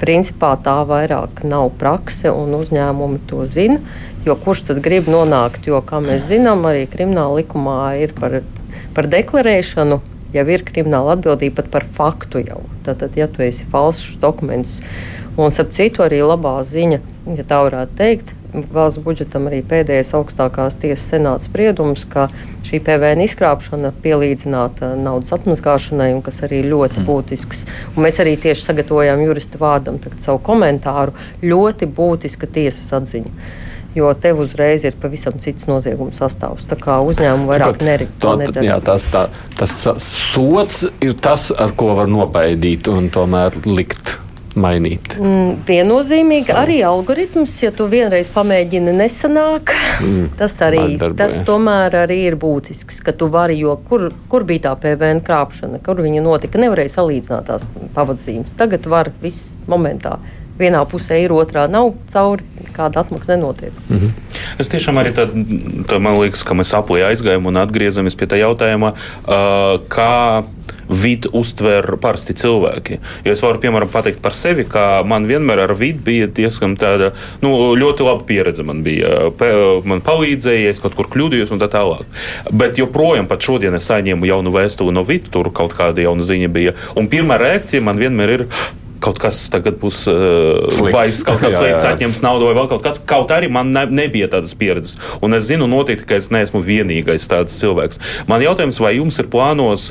[0.02, 3.78] Principā tā vairāk nav prakse, un uzņēmumi to zina.
[4.26, 8.40] Jo kurš tad grib nonākt, jo, kā mēs zinām, arī krimināla likumā ir par,
[8.94, 9.98] par deklarēšanu,
[10.34, 12.62] jau ir krimināla atbildība pat par faktu jau.
[12.86, 14.80] Tātad, ja tu esi falsus dokumentus,
[15.38, 17.02] un ap citu arī labā ziņa,
[17.38, 22.28] ja tā varētu teikt, valsts budžetam arī pēdējais augstākās tiesas senāta spriedums, ka
[22.68, 27.08] šī PVN izkrāpšana pielīdzināta naudas atmazgāšanai, un kas arī ļoti mm.
[27.08, 27.66] būtisks.
[27.96, 31.16] Un mēs arī tieši sagatavojām jurista vārdam savu komentāru.
[31.44, 33.52] Ļoti būtiska tiesas atziņa.
[33.96, 36.64] Jo tev uzreiz ir pavisam cits nozieguma sastāvs.
[36.70, 38.14] Tā kā uzņēmumu vairāk neredz.
[38.88, 39.26] Tas, tā,
[39.60, 39.76] tas
[40.06, 44.21] sots ir tas, ar ko var nobaidīt un tomēr likt
[44.60, 45.16] mainīt?
[45.20, 46.60] Mm, viennozīmīgi Savu.
[46.64, 53.02] arī algoritms, ja tu vienreiz pamēģini nesanāk, mm, tas arī tas tomēr arī ir būtisks,
[53.06, 57.50] ka tu vari, jo kur, kur bija tā PVN krāpšana, kur viņa notika, nevarēja salīdzināt
[57.52, 58.56] tās pavadzīmes.
[58.60, 60.18] Tagad var viss momentā
[60.62, 62.46] vienā pusē ir, otrā nav cauri,
[62.76, 63.74] kāda atmaksa nenotiek.
[63.90, 64.12] Mm -hmm.
[64.60, 65.28] Es tiešām arī tā,
[65.88, 70.44] tā man liekas, ka mēs aplī aizgājām un atgriezamies pie tā jautājuma, uh, kā
[70.92, 72.98] vidi uztver parasti cilvēki.
[73.26, 77.14] Jo es varu, piemēram, pateikt par sevi, ka man vienmēr ar vidi bija diezgan tāda,
[77.44, 78.66] nu, ļoti laba pieredze.
[78.68, 79.32] Man bija,
[79.88, 82.04] man palīdzēja, es kaut kur kļūdījos un tā tālāk.
[82.52, 86.52] Bet joprojām pat šodien es saņēmu jaunu vēstuli no vidi, tur kaut kāda jauna ziņa
[86.52, 86.76] bija.
[87.00, 88.48] Un pirmā reakcija man vienmēr ir
[89.02, 93.00] kaut kas tagad būs uh, baigs, kaut kas slikts, atņems naudu vai vēl kaut kas.
[93.10, 94.98] Kaut arī man ne, nebija tādas pieredzes.
[95.26, 98.02] Un es zinu noteikti, ka es neesmu vienīgais tāds cilvēks.
[98.30, 99.90] Man jautājums, vai jums ir plānos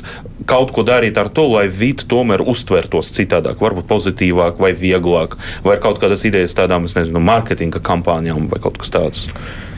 [0.49, 5.77] kaut ko darīt ar to, lai vidi tomēr uztvertos citādāk, varbūt pozitīvāk vai vieglāk, vai
[5.77, 9.25] ir kaut kādas idejas tādām, es nezinu, mārketinga kampaņām vai kaut kas tāds?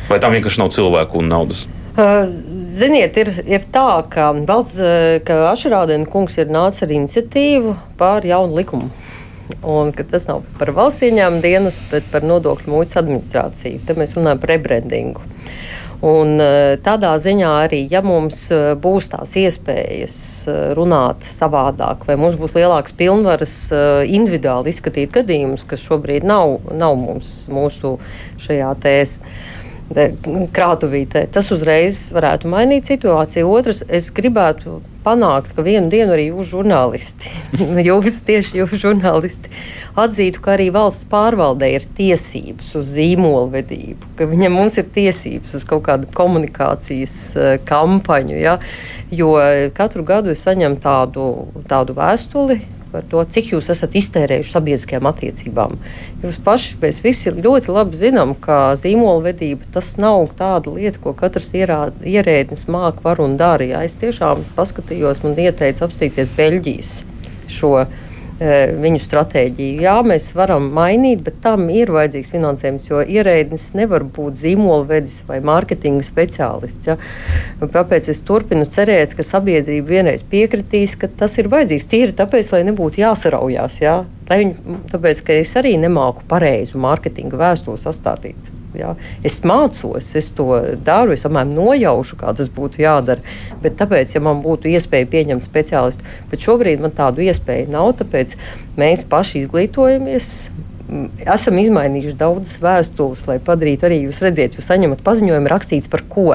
[0.10, 1.66] Vai tam vienkārši nav cilvēku un naudas?
[1.94, 2.26] Uh,
[2.74, 4.80] ziniet, ir, ir tā, ka valsts,
[5.28, 8.90] ka Ašrādena kungs ir nācis ar iniciatīvu pār jaunu likumu
[9.62, 13.82] un ka tas nav par valsts ieņēmumu dienas, bet par nodokļu muitas administrāciju.
[13.88, 15.24] Te mēs runājam par rebrandingu.
[16.04, 20.16] Un e, tādā ziņā arī, ja mums e, būs tās iespējas
[20.52, 23.54] e, runāt savādāk, vai mums būs lielāks pilnvaras
[24.04, 27.96] individuāli izskatīt gadījumus, kas šobrīd nav, nav mums, mūsu
[28.44, 29.36] šajā tēsā
[30.56, 31.28] krātuvītē.
[31.32, 33.50] Tas uzreiz varētu mainīt situāciju.
[33.52, 37.32] Otrs, es gribētu panākt, ka vienu dienu arī jūs, žurnālisti,
[37.90, 39.52] jūs tieši jūs, žurnālisti,
[40.00, 45.68] atzītu, ka arī valsts pārvaldē ir tiesības uz zīmolvedību, ka viņam mums ir tiesības uz
[45.70, 48.38] kaut kādu komunikācijas uh, kampaņu.
[48.40, 48.58] Ja?
[49.14, 49.36] Jo
[49.78, 51.28] katru gadu es saņemu tādu,
[51.70, 52.64] tādu vēstuli
[52.94, 55.76] par to, cik jūs esat iztērējuši sabiedriskajām attiecībām.
[56.24, 61.52] Jūs paši, mēs visi ļoti labi zinām, ka zīmolvedība tas nav tāda lieta, ko katrs
[61.58, 63.66] ierēdnis māk, var un dara.
[63.74, 66.96] Ja es tiešām paskatījos, man ieteica apstīties Beļģijas
[67.52, 67.76] šo
[68.84, 69.82] viņu stratēģiju.
[69.84, 75.40] Jā, mēs varam mainīt, bet tam ir vajadzīgs finansējums, jo ierēdnis nevar būt zīmolvedis vai
[75.46, 76.90] mārketinga speciālists.
[76.92, 76.98] Ja?
[77.62, 82.64] Tāpēc es turpinu cerēt, ka sabiedrība vienreiz piekritīs, ka tas ir vajadzīgs tīri tāpēc, lai
[82.70, 83.80] nebūtu jāsaraujās.
[83.84, 84.02] Ja?
[84.30, 88.53] Viņi, tāpēc, ka es arī nemāku pareizu mārketinga vēstuli sastādīt.
[88.78, 88.94] Ja?
[89.26, 90.48] Es mācos, es to
[90.86, 93.24] daru, es apmēram nojaušu, kā tas būtu jādara.
[93.64, 98.36] Bet tāpēc, ja man būtu iespēja pieņemt speciālistu, bet šobrīd man tādu iespēju nav, tāpēc
[98.80, 100.32] mēs paši izglītojamies.
[101.24, 106.28] Esam izmainījuši daudzas vēstules, lai padarītu arī jūs redzēt, jūs saņemat paziņojumu rakstīts par ko.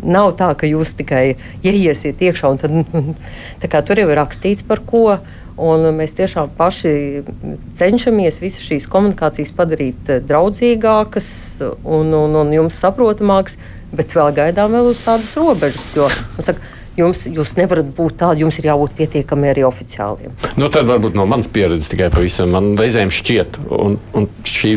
[0.00, 1.34] Nav tā, ka jūs tikai
[1.66, 5.04] ieiesiet iekšā un tad tur jau ir rakstīts par ko.
[5.18, 6.92] Uh, Un mēs tiešām paši
[7.76, 11.30] cenšamies visas šīs komunikācijas padarīt eh, draudzīgākas
[11.84, 13.58] un, un, un jums saprotamākas,
[13.92, 15.90] bet vēl gaidām vēl uz tādas robežas.
[15.96, 16.08] Jo,
[16.38, 16.64] nu, saka,
[17.00, 20.32] jums, jūs nevarat būt tādi, jums ir jābūt pietiekami arī oficiāliem.
[20.60, 22.52] Nu, tad varbūt no manas pieredzes tikai pavisam.
[22.54, 24.72] Man reizēm šķiet, un, un šī,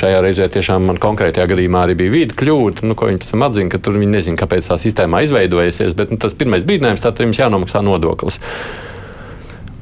[0.00, 3.48] šajā reizē tiešām man konkrētajā gadījumā arī bija vīda kļūda, nu, ko viņi pēc tam
[3.48, 7.24] atzina, ka tur viņi nezina, kāpēc tā sistēma izveidojusies, bet nu, tas pirmais brīdinājums, tad
[7.24, 8.40] jums jānomaksā nodoklis.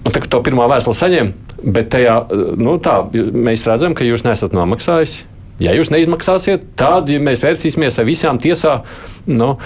[0.09, 1.35] Un tā, to pirmo vēstuli saņem,
[1.77, 2.15] bet tajā,
[2.57, 5.21] nu, tā, mēs redzam, ka jūs nesat nomaksājis.
[5.61, 8.81] Ja jūs neizmaksāsiet, tad ja mēs vērsīsimies ar visām tiesā.
[9.29, 9.57] Nu,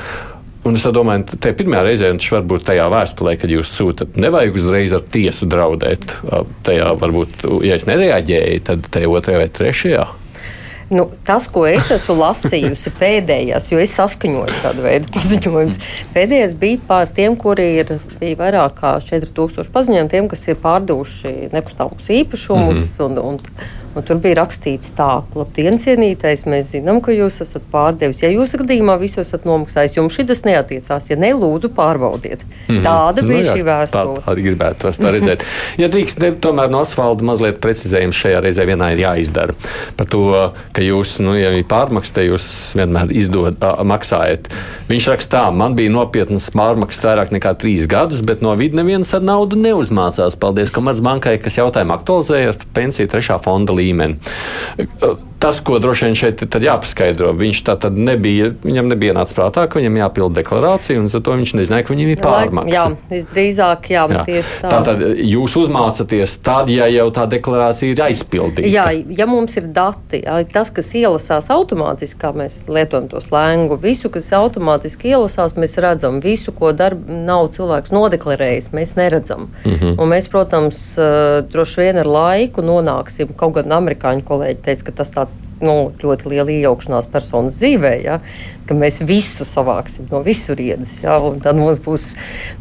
[0.63, 4.15] Un es domāju, ka pirmā reize viņš var būt tajā vēstulē, kad jūs sūtat.
[4.23, 6.15] Nevajag uzreiz ar tiesu draudēt.
[6.63, 10.05] Tajā varbūt, ja es nereaģēju, tad tajā otrajā vai trešajā.
[10.93, 15.79] Nu, tas, ko es esmu lasījusi pēdējās, jo es saskaņoju tādu veidu paziņojumus,
[16.13, 22.11] pēdējais bija par tiem, kuri ir vairāk kā 4000 paziņojumu, tiem, kas ir pārdevuši nekustamos
[22.13, 22.83] īpašumus.
[22.83, 23.07] Mm -hmm.
[23.07, 28.23] un, un, Un tur bija rakstīts tā, labdien, cienītais, mēs zinām, ka jūs esat pārdevis.
[28.23, 32.41] Ja jūs gadījumā visu esat nomaksājis, jums šis neatiecās, ja ne, lūdzu, pārbaudiet.
[32.69, 32.87] Mm -hmm.
[32.87, 34.15] Tāda bija nu, jā, šī vēstule.
[34.17, 35.45] Tā, arī gribētu to redzēt.
[35.79, 39.55] ja drīkst, ne, tomēr no asfalta mazliet precizējums šajā reizē vienā ir jāizdara.
[39.97, 44.49] Par to, ka jūs, nu, ja ir pārmaksā, jūs vienmēr izdod, uh, maksājat.
[44.89, 49.15] Viņš raksta tā, man bija nopietnas pārmaksas vairāk nekā trīs gadus, bet no vidas neviens
[49.15, 50.37] ar naudu neuzmācās.
[50.37, 54.19] Paldies Komercbankai, kas jautājumu aktualizēja pensiju trešā fonda līmenī līmeni
[55.43, 59.65] tas, ko droši vien šeit ir jāpaskaidro, viņš tā tad nebija, viņam nebija nācis prātā,
[59.67, 62.75] ka viņam jāpild deklarācija, un zato viņš nezināja, ka viņam ir pārmaksa.
[62.77, 64.23] Jā, visdrīzāk, jā, jā.
[64.29, 64.71] tieši tā.
[64.71, 68.71] Tātad jūs uzmācaties tad, ja jau tā deklarācija ir aizpildīta.
[68.71, 70.23] Jā, ja mums ir dati,
[70.55, 76.23] tas, kas ielasās automātiski, kā mēs lietojam to slēngu, visu, kas automātiski ielasās, mēs redzam,
[76.23, 79.51] visu, ko darb, nav cilvēks nodeklarējis, mēs neredzam.
[79.65, 79.99] Mm -hmm.
[79.99, 80.81] Un mēs, protams,
[81.51, 85.77] droši vien ar laiku nonāksim, kaut gan amerikāņu kolēģi teica, ka tas tāds else nu,
[86.03, 87.95] ļoti liela iejaukšanās personas dzīvē.
[88.03, 88.21] Ja?
[88.73, 90.97] ka mēs visu savāksim no visurienes.
[91.03, 92.13] Ja, tad mums būs,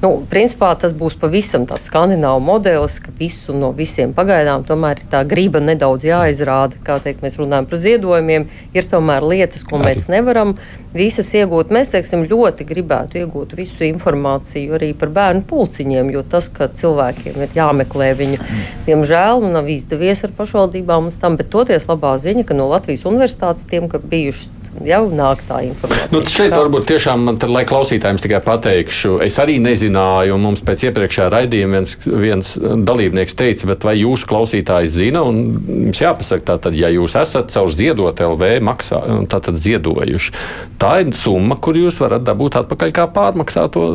[0.01, 5.09] nu, principā tas būs pavisam tāds skandināvu modelis, ka visu no visiem pagaidām tomēr ir
[5.11, 6.79] tā griba nedaudz jāizrāda.
[6.85, 10.55] Kā teikt, mēs runājam par ziedojumiem, ir tomēr lietas, ko mēs nevaram
[10.95, 11.71] visas iegūt.
[11.71, 17.39] Mēs, teiksim, ļoti gribētu iegūt visu informāciju arī par bērnu pulciņiem, jo tas, ka cilvēkiem
[17.45, 18.41] ir jāmeklē viņu,
[18.89, 23.67] diemžēl nav izdevies ar pašvaldībām uz tam, bet toties labā ziņa, ka no Latvijas universitātes
[23.69, 26.09] tiem, ka bijuši jau nāk tā informācija.
[26.13, 26.59] Nu, šeit kā...
[26.61, 31.27] varbūt tiešām, man, tad, lai klausītājiem tikai pateikšu, es arī nezināju, un mums pēc iepriekšējā
[31.33, 35.41] raidījuma viens, viens dalībnieks teica, bet vai jūsu klausītājs zina, un
[35.87, 39.01] jums jāpasaka, tātad, ja jūs esat caur ziedot LV maksā,
[39.31, 40.33] tātad ziedojuši,
[40.81, 43.85] tā ir summa, kur jūs varat dabūt atpakaļ kā pārmaksāto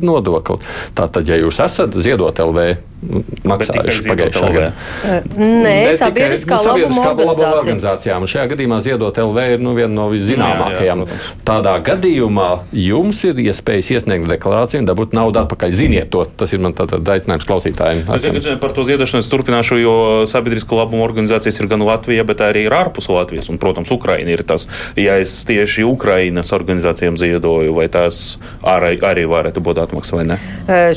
[0.00, 0.60] nodokli.
[0.96, 2.72] Tātad, ja jūs esat ziedot LV
[3.44, 4.70] maksājuši pagājušā gadā.
[5.36, 8.24] Nē, sabiedriskā, nu, sabiedriskā labuma organizācijām.
[8.24, 11.04] Un šajā gadījumā ziedot LV ir nu, viena no viszināmākajām.
[11.04, 15.74] Jā, jā, Tādā gadījumā jums ir iespējas iesniegt deklarāciju un dabūt naudu atpakaļ.
[15.74, 18.04] Ziniet to, tas ir man tāds aicinājums klausītājiem.
[18.16, 19.96] Es par to ziedošanu turpināšu, jo
[20.30, 23.50] sabiedriskā labuma organizācijas ir gan Latvija, bet arī ir ārpus Latvijas.
[23.52, 24.66] Un, protams, Ukraina ir tas,
[25.00, 30.40] ja es tieši Ukrainas organizācijām ziedoju, vai tās arī, arī varētu būt atmaksa vai ne?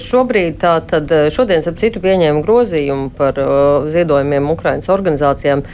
[0.01, 5.65] Šobrīd tā tad, šodien, ap citu, pieņēma grozījumu par uh, ziedojumiem Ukraiņas organizācijām.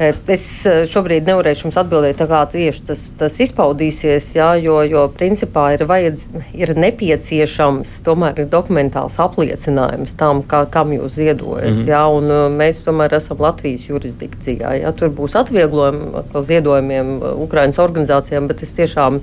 [0.00, 0.44] Es
[0.90, 6.24] šobrīd nevarēšu jums atbildēt, kā tieši tas, tas izpaudīsies, jā, jo, jo principā ir, vajadz,
[6.56, 11.68] ir nepieciešams tomēr ir dokumentāls apliecinājums tam, kā, kam jūs ziedojat.
[11.68, 11.88] Mm -hmm.
[11.92, 14.74] jā, un mēs tomēr esam Latvijas jurisdikcijā.
[14.82, 19.20] Jā, tur būs atvieglojumi ziedojumiem Ukraiņas organizācijām, bet es tiešām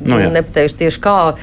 [0.00, 0.30] nu, jā.
[0.30, 1.34] nepateikšu tieši kā.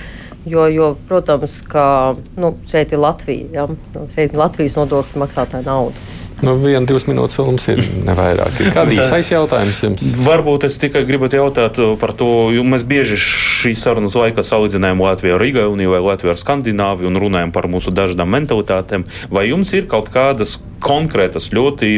[0.46, 3.46] Jo, jo protams, ka nu, šeit ir Latvija.
[3.54, 3.68] Ja?
[4.16, 5.96] Šeit ir Latvijas nodokļu maksātāja nauda.
[6.42, 8.58] Nu, viena, divas minūtes vēl mums ir nevairāk.
[8.74, 10.06] Kāds ir īsais jautājums jums?
[10.26, 15.38] Varbūt es tikai gribētu jautāt par to, jo mēs bieži šīs sarunas laikā salīdzinājām Latviju
[15.38, 19.06] ar Igauniju vai Latviju ar Skandināviju un runājam par mūsu dažādām mentalitātēm.
[19.30, 21.92] Vai jums ir kaut kādas konkrētas, ļoti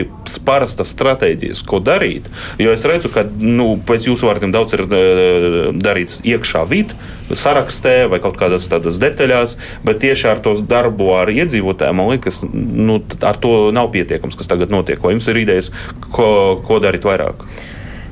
[0.46, 2.30] parastas stratēģijas, ko darīt.
[2.62, 6.98] Jo es redzu, ka nu, pēc jūsu vārdiem daudz ir uh, darīts iekšā vidē,
[7.34, 9.56] sarakstē vai kaut kādās tādas detaļās,
[9.88, 14.52] bet tieši ar to darbu ar iedzīvotājiem, man liekas, nu, ar to nav pietiekams, kas
[14.52, 15.02] tagad notiek.
[15.04, 15.72] Vai jums ir idejas,
[16.12, 17.48] ko, ko darīt vairāk?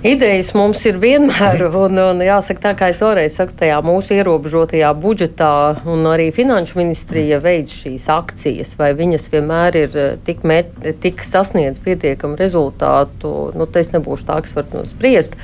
[0.01, 4.87] Idejas mums ir vienmēr, un, un jāsaka, tā kā es vēlreiz saku, tajā mūsu ierobežotajā
[4.97, 5.49] budžetā,
[5.85, 10.71] un arī Finanšu ministrija veids šīs akcijas, vai viņas vienmēr ir eh, tik, mēr,
[11.03, 15.37] tik sasniedz pietiekamu rezultātu, nu, tas nebūs tā, kas var spriest.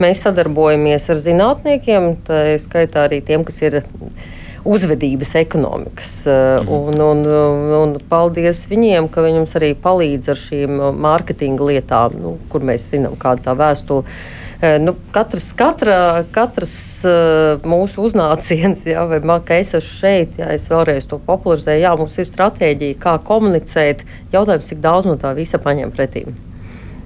[0.00, 3.82] Mēs sadarbojamies ar zinātniekiem, tā skaitā arī tiem, kas ir
[4.68, 6.14] uzvedības ekonomikas.
[6.28, 6.72] Mhm.
[6.72, 7.22] Un, un,
[7.82, 12.90] un paldies viņiem, ka viņi mums arī palīdz ar šīm mārketinga lietām, nu, kur mēs
[12.92, 14.04] zinām, kāda tā vēstule.
[14.82, 16.74] Nu, katrs, katra, katrs
[17.62, 21.92] mūsu uznāciens, jā, vai man, ka es esmu šeit, jā, es vēlreiz to popularizēju, jā,
[22.00, 24.02] mums ir stratēģija, kā komunicēt.
[24.34, 26.26] Jautājums, cik daudz no tā visa paņem pretī.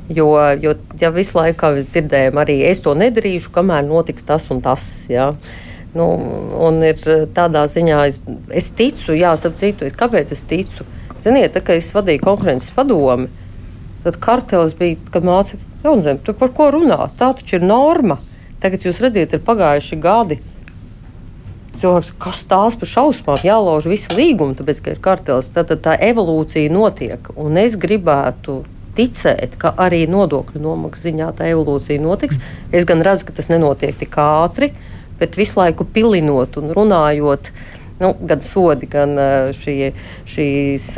[0.08, 0.32] Jo,
[0.64, 4.64] jo ja visu laiku, kā mēs dzirdējam, arī es to nedarīšu, kamēr notiks tas un
[4.64, 4.88] tas.
[5.12, 5.34] Jā.
[5.94, 6.06] Nu,
[6.64, 10.86] un ir eh, tādā ziņā, es, es ticu, jā, starp citu, kāpēc es ticu?
[11.20, 13.28] Ziniet, tā, kad es vadīju konkurences padomi,
[14.02, 16.96] tad kartelis bija, kad mācīja, jaunzem, tu par ko runā?
[17.18, 18.16] Tā taču ir norma.
[18.62, 20.38] Tagad jūs redzat, ir pagājuši gadi.
[21.82, 25.50] Cilvēks, kas tās par šausmām, jālauž visi līgumi, tāpēc, ka ir kartelis.
[25.52, 27.28] Tad, tad tā evolūcija notiek.
[27.36, 28.62] Un es gribētu
[28.96, 32.40] ticēt, ka arī nodokļu nomaksas ziņā tā evolūcija notiks.
[32.72, 34.70] Es gan redzu, ka tas nenotiek tik ātri.
[34.72, 34.91] Uh,
[35.22, 37.52] bet visu laiku pilinot un runājot.
[38.02, 39.14] Nu, gan sodi, gan
[39.54, 39.92] šie,
[40.26, 40.88] šīs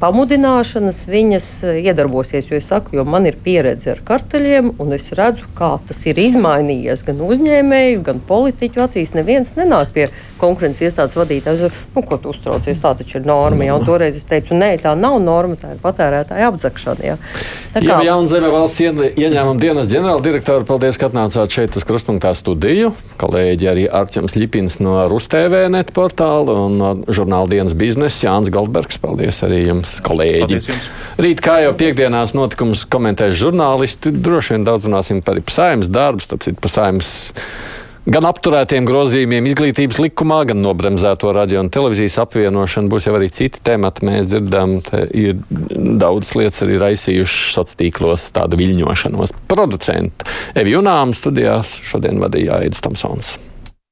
[0.00, 1.48] pamudināšanas, viņas
[1.82, 2.48] iedarbosies.
[2.48, 6.16] Jo es saku, jo man ir pieredze ar karteļiem, un es redzu, kā tas ir
[6.22, 9.12] izmainījies gan uzņēmēju, gan politiķu acīs.
[9.16, 10.06] Neviens nenāk pie
[10.40, 11.70] konkurences iestādes vadītāja.
[11.94, 12.80] Nu, ko tu uztraucies?
[12.80, 13.68] Tā taču ir norma.
[13.76, 17.04] Un toreiz es teicu, nē, tā nav norma, tā ir patērētāja apzakšana.
[17.04, 17.16] Ja?
[17.74, 22.92] Tā kā Jaunzeme valsts ieņēmuma dienas ģenerāldirektora, paldies, ka atnācāt šeit uz krustpunktā studiju.
[23.20, 29.00] Kolēģi arī Arčams Ļipins no RusTV net portāla un no žurnāla dienas biznesa Jānis Goldbergs.
[29.02, 30.60] Paldies arī jums, kolēģi.
[30.60, 30.90] Jums.
[31.22, 36.60] Rīt, kā jau piekdienās notikums komentēs žurnālisti, droši vien daudz runāsim par saimnes darbu, tāpēc
[36.62, 37.16] par saimnes
[38.06, 43.58] Gan apturētiem grozījumiem izglītības likumā, gan nobremzēto radio un televīzijas apvienošanu būs jau arī citi
[43.66, 44.06] temati.
[44.06, 44.76] Mēs dzirdam,
[45.10, 49.34] ir daudz lietas arī raisījušas sociālos tīklos tādu viļņošanos.
[49.50, 53.34] Producents Evi Junām studijās šodien vadīja Aidis Tomsons.